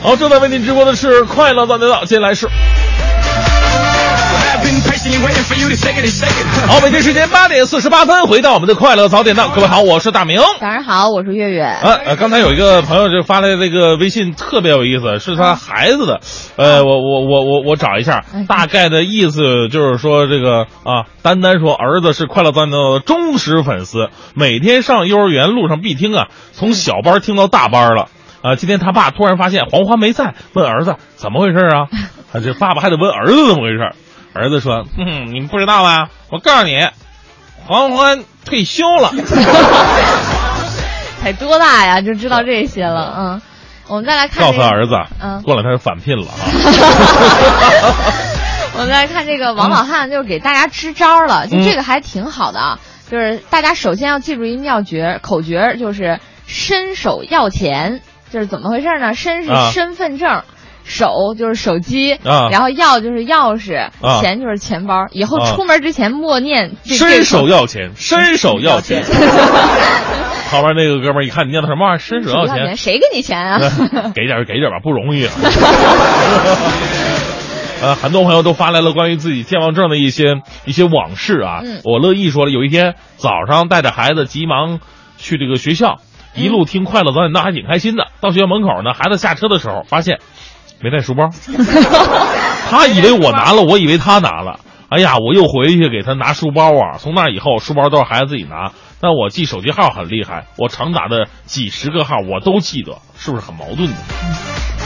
[0.00, 2.48] 好，正在为您直播的是快乐大得到，接下来是。
[6.66, 9.50] 好，北京时间八点四十八分，回到我们的快乐早点档。
[9.54, 10.40] 各位好，我是大明。
[10.60, 11.64] 早上好，我是月月。
[11.64, 16.20] 呃呃，刚才有一个朋友就发来这个微信，特别有意思，是他孩子的。
[16.56, 28.06] 呃，我我我我我找一下，大概的意思就是说这个啊，丹丹说儿子是快乐早点档的忠实粉丝，每天上幼儿园路上必听啊，从小班听到大班了。
[28.42, 31.86] 啊，今天他爸突然发现黄花没在，问儿子怎么回事啊？
[32.32, 33.92] 啊，这爸爸还得问儿子怎么回事。
[34.34, 36.08] 儿子说：“嗯，你们不知道吧？
[36.30, 36.88] 我告诉你，
[37.66, 39.12] 黄欢退休了。
[41.20, 43.14] 才多大呀，就知道这些了。
[43.16, 43.42] 嗯，
[43.88, 44.64] 我们再来看、告这个。
[44.64, 46.34] 诉儿子，嗯过两天就返聘了啊。
[48.74, 52.78] 我们来看这个王老汉，就是给大家支招了，就这个还挺好的啊。
[53.10, 59.12] 就是大家首先要记住一妙诀口诀，就是伸手要钱，就是怎么回事呢？
[59.12, 60.42] 伸是啊身份证。
[60.84, 65.06] 手就是手机，啊然后钥就是钥匙，啊钱就是钱包。
[65.12, 69.02] 以后啊出门之前默念这伸手要钱，伸手要钱。
[70.50, 73.58] 旁边那个哥们儿一看你念的什么玩意儿，伸手要钱，谁给你钱啊？
[74.14, 75.32] 给点就给点吧，不容易啊。
[77.82, 81.60] 呃，很多朋友都发来了关于自己健忘症的一些一些往事啊。
[81.64, 84.78] 嗯我乐意说了，有一天早上带着孩子急忙
[85.16, 85.96] 去这个学校，
[86.36, 88.08] 一路听快乐早点到还挺开心的。
[88.20, 90.20] 到学校门口呢，孩子下车的时候发现
[90.82, 91.30] 没带书包，
[92.70, 94.60] 他以为我拿了，我以为他拿了。
[94.88, 96.98] 哎呀，我又回去给他拿书包啊！
[96.98, 98.72] 从那以后，书包都是孩子自己拿。
[99.00, 103.96] 但我记手机号很厉害，我常打的几十个号我都记得，是不是很矛盾呢？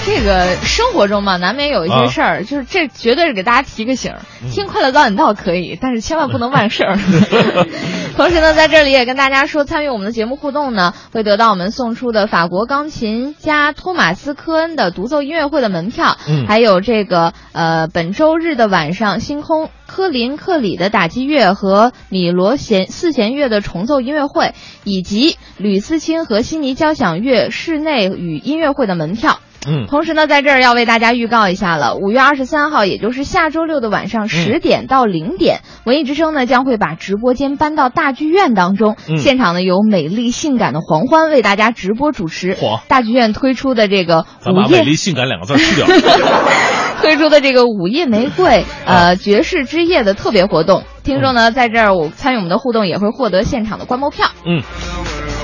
[0.06, 4.20] 这个生活中嘛，难免有一些事儿，就是这绝对是给大家提个醒儿。
[4.52, 6.96] 听快乐早点到可以，但是千万不能忘事儿。
[8.16, 24.54] 同时呢，在这里也跟大家说，参与我们的节目互动呢，会得到我们送出的法国钢琴家托马斯科恩的独奏音乐会的门票，嗯还有这个呃本周日的晚上，星空科林克里的打击乐和米罗弦四弦乐的重奏音乐会，
[24.84, 29.40] 以及吕思清和悉尼交响乐室内与音乐会的门票。
[29.66, 29.86] 嗯。
[29.86, 39.16] 同时呢，在这儿要为大家预告一下了，五月二十三号，也就是下周六的晚上十点到零点，文艺之声呢将会把直播间搬到大剧院当中，嗯。
[39.18, 42.80] 现场呢有美丽性感的黄欢为大家直播主持嚯。
[42.88, 45.86] 大剧院推出的这个午夜把美丽性感两个字去掉。
[47.02, 54.26] 推出的这个午夜玫瑰呃爵士之夜的特别活动，听众呢在这儿我参与我们的互动也会获得现场的观摩票。
[54.46, 54.62] 嗯，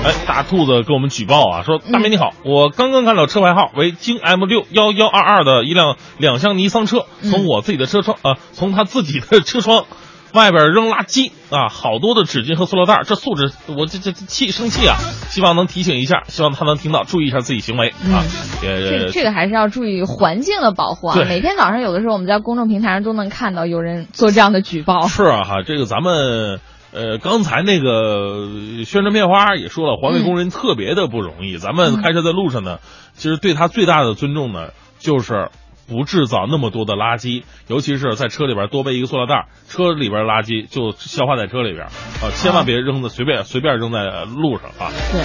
[0.03, 9.85] 哎，大兔子给我们举报啊，说大明你好，我刚刚看到车牌号为京 M 六幺幺二二的一辆两厢尼桑车，从我自己的车窗啊、从他自己的车窗。
[10.33, 14.95] 外边扔垃圾啊，好多的纸巾和塑料袋，这素质我这这这气生气啊！
[15.29, 18.25] 希望能提醒一下，希望他能听到，注意一下自己行为啊。
[18.63, 21.15] 也这这个还是要注意环境的保护啊！
[21.29, 25.05] 每天早上有的时候我们在公众平台上都能看到有人做这样的举报。
[25.05, 26.59] 是啊哈，这个咱们
[26.93, 28.47] 呃刚才那个
[28.85, 31.57] 宣传片花也说了，环卫工人特别的不容易。
[31.57, 32.79] 咱们开车在路上呢，
[33.13, 34.69] 其实对他最大的尊重呢，
[34.99, 35.49] 就是。
[35.85, 44.93] 不制造那么多的垃圾，尤其是在车里边多备一个塑料袋，车里边垃圾就消化在车里边，啊，千万别扔的随便随便扔在呃路上啊。
[45.11, 45.21] 对，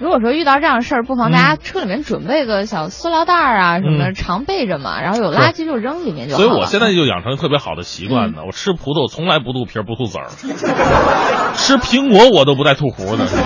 [0.00, 5.00] 如果说遇到这样的事儿，不妨大家车里面准备个小塑料袋儿啊什么的，嗯常备着嘛。
[5.02, 6.48] 然后有垃圾就扔里面就好了。
[6.48, 10.28] 所以我现在就养成特别好的习惯呢，我吃葡萄从来不吐皮儿不吐籽儿，
[11.56, 13.26] 吃苹果我都不带吐核的。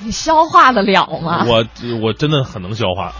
[0.00, 1.44] 你消化得了吗？
[1.46, 1.64] 我
[2.02, 3.12] 我真的很能消化，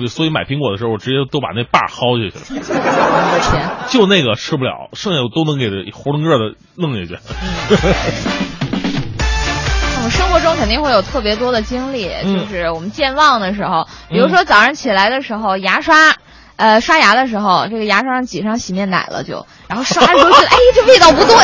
[0.00, 2.62] 呃所以买苹果的时候，我直接都把那把薅下去了。
[2.62, 3.70] 我的天！
[3.88, 7.18] 就那个吃不了，剩下我都能给它囫囵个的弄下去。
[10.12, 16.14] 生活中肯定会有特别多的经历，嗯就是我们健忘的时候，比如说早上起来的时候，牙刷。
[16.56, 21.34] 呃，刷牙的时候，这个牙刷上挤上洗面奶了就，然后刷的时候觉得， 哎，这味道不对，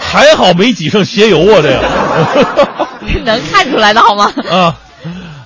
[0.00, 2.88] 还好没挤上鞋油啊，这个。
[3.24, 4.32] 能看出来的好吗？
[4.50, 4.74] 啊，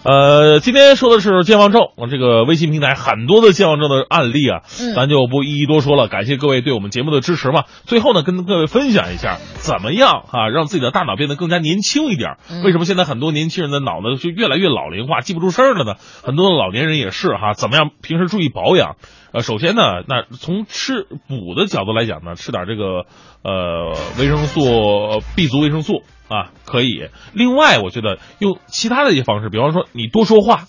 [0.04, 6.08] 呃，今天说的是健忘症，我这个微信平台很多的健忘症的案例啊，嗯咱就不一一多说了。
[6.08, 7.64] 感谢各位对我们节目的支持嘛。
[7.86, 12.36] 最后呢，跟各位分享一下，怎么样啊，让自己的大脑变得更加年轻一点。
[12.50, 15.94] 嗯为什么现在很多年轻人的脑子就越来越老龄化，记不住事儿了呢？
[16.22, 18.96] 很多的老年人也是哈，怎么样平时注意保养？
[19.34, 23.04] 呃，首先呢，那从吃补的角度来讲呢，吃点这个
[23.42, 24.60] 呃维生素
[25.34, 27.08] B 族维生素啊可以。
[27.32, 30.66] 另外，我觉得用其他的一些方式，比方说你多说话。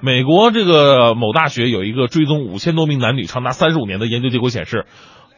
[0.00, 4.86] 美国这个某大学有一个追踪五千多名男女长达三十五年的研究结果显示。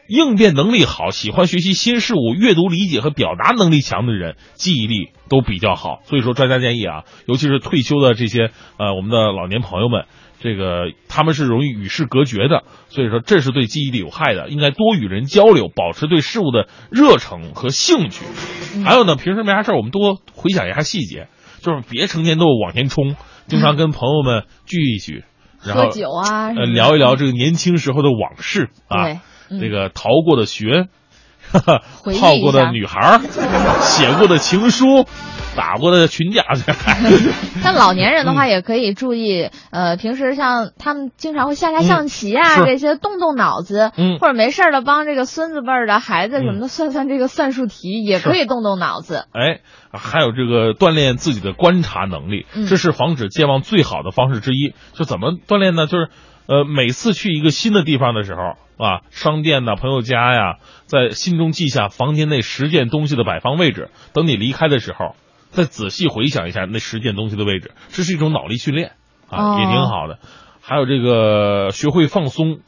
[0.07, 6.01] 应变能力好、喜欢学习新事物、阅读理解和表达能力强的人，记忆力都比较好。
[6.03, 10.07] 所以说，专家建议啊，尤其是退休的这些呃我们的老年朋友们，
[10.41, 18.25] 这个他们是容易与世隔绝的，所以说这是对记忆力有害的，应该多与人交流，保持对事物的热诚和兴趣。
[18.83, 21.27] 还有呢，平时没啥事儿我们多回想一下细节，
[21.61, 23.15] 就是别成天都往前冲，
[23.47, 25.23] 经常跟朋友们聚一聚。
[25.63, 29.21] 然后喝酒啊呃，聊一聊这个年轻时候的往事啊
[29.59, 30.87] 这个逃过的学，
[31.53, 33.21] 泡过的女孩儿，
[33.81, 35.05] 写过的情书，
[35.55, 36.43] 打过的群架，
[37.61, 42.65] 像老年人的话，也可以注意，呃，平时像他们经常会下下象棋啊，是。
[42.65, 44.17] 这些动动脑子，嗯。
[44.19, 49.25] 或者没事儿了帮这个孙子辈儿的孩子什么的算算这个算术题，也可以动动脑子。
[49.33, 49.59] 哎，
[49.91, 52.65] 还有这个锻炼自己的观察能力，嗯。
[52.67, 54.73] 这是防止健忘最好的方式之一。
[54.93, 55.87] 就怎么锻炼呢？
[55.87, 56.09] 就是
[56.47, 65.15] 呃，每次去一个新的地方的时候啊，商店呐、朋友家呀，在心中记下房间内十件东西的摆放位置，等你离开的时候，
[65.51, 68.93] 再仔细回想一下那十件东西的位置，这是一种脑力训练
[69.29, 70.17] 啊，哦也挺好的。
[70.61, 72.59] 还有这个学会放松。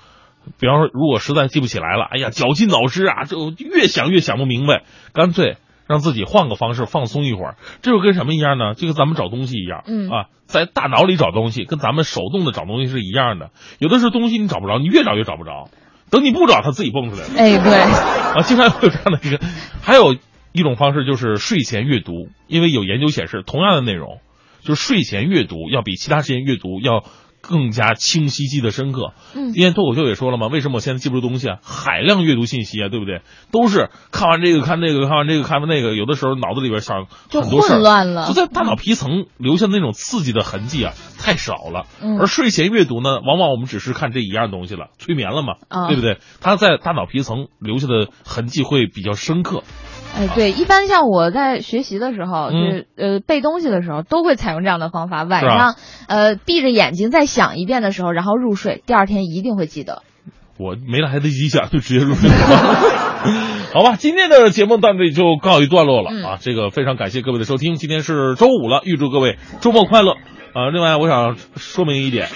[0.60, 5.56] 比方说，如果实在记不起来了，哎呀，绞尽脑汁啊，就越想越想不明白，干脆
[5.88, 7.56] 让自己换个方式放松一会儿。
[7.82, 8.74] 这就跟什么一样呢？
[8.74, 13.52] 就跟咱们找东西一样，嗯啊，在大脑里找东西，跟咱们手动的找东西是一样的。
[13.80, 15.70] 有的时候东西你找不着，你越找越找不着，
[16.10, 17.30] 等你不找，它自己蹦出来了。
[17.38, 19.40] 哎，对，啊，经常会有这样的一个。
[19.82, 20.18] 还有
[20.54, 24.20] 一种方式就是睡前阅读，因为有研究显示，同样的内容，
[24.62, 27.04] 就是睡前阅读要比其他时间阅读要
[27.42, 29.14] 更加清晰、记得深刻。
[29.36, 31.58] 嗯今天脱口秀也说了嘛，为什么我现在记不住东西啊？
[31.64, 33.22] 海量阅读信息啊，对不对？
[33.52, 41.88] 都是看完这个看那个，看完这个看完那个，有的时候脑子里边想就很多事儿混乱了就在大脑皮层留下的那种刺激的痕迹啊，太少了。
[42.02, 46.20] 嗯而睡前阅读呢，往往我们只是看这一样东西了，催眠了嘛，啊对不对？
[46.40, 49.64] 它在大脑皮层留下的痕迹会比较深刻。
[50.16, 55.24] 哎，对，一般像我在学习的时候，嗯就是呃背东西的时候，都会采用这样的方法。
[55.24, 55.76] 晚上
[56.08, 60.04] 呃闭着眼睛再想一遍的时候，然后入睡，第二天一定会记得。
[60.60, 62.36] 我没来得及想就直接入睡了。
[63.74, 66.38] 好吧，今天的节目到这里就告一段落了、嗯啊！
[66.40, 70.12] 这个非常感谢各位的收听，今天是周五了，预祝各位周末快乐
[70.54, 70.70] 啊！
[70.72, 72.28] 另外，我想说明一点，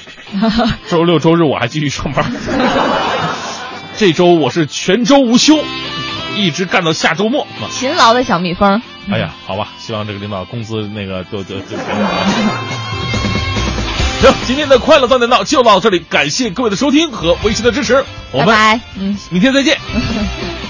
[0.90, 2.26] 周六周日我还继续上班，
[3.98, 5.56] 这周我是全周无休，
[6.38, 7.68] 一直干到下周末啊！
[7.72, 8.82] 勤劳的小蜜蜂。
[9.12, 11.76] 哎呀，好吧，希望这个领导工资那个都都都。
[14.22, 19.18] 行，今天的快乐早点到就到这里，感谢各位的收听和微信的支持，我们拜拜，嗯。
[19.30, 19.78] 明天再见。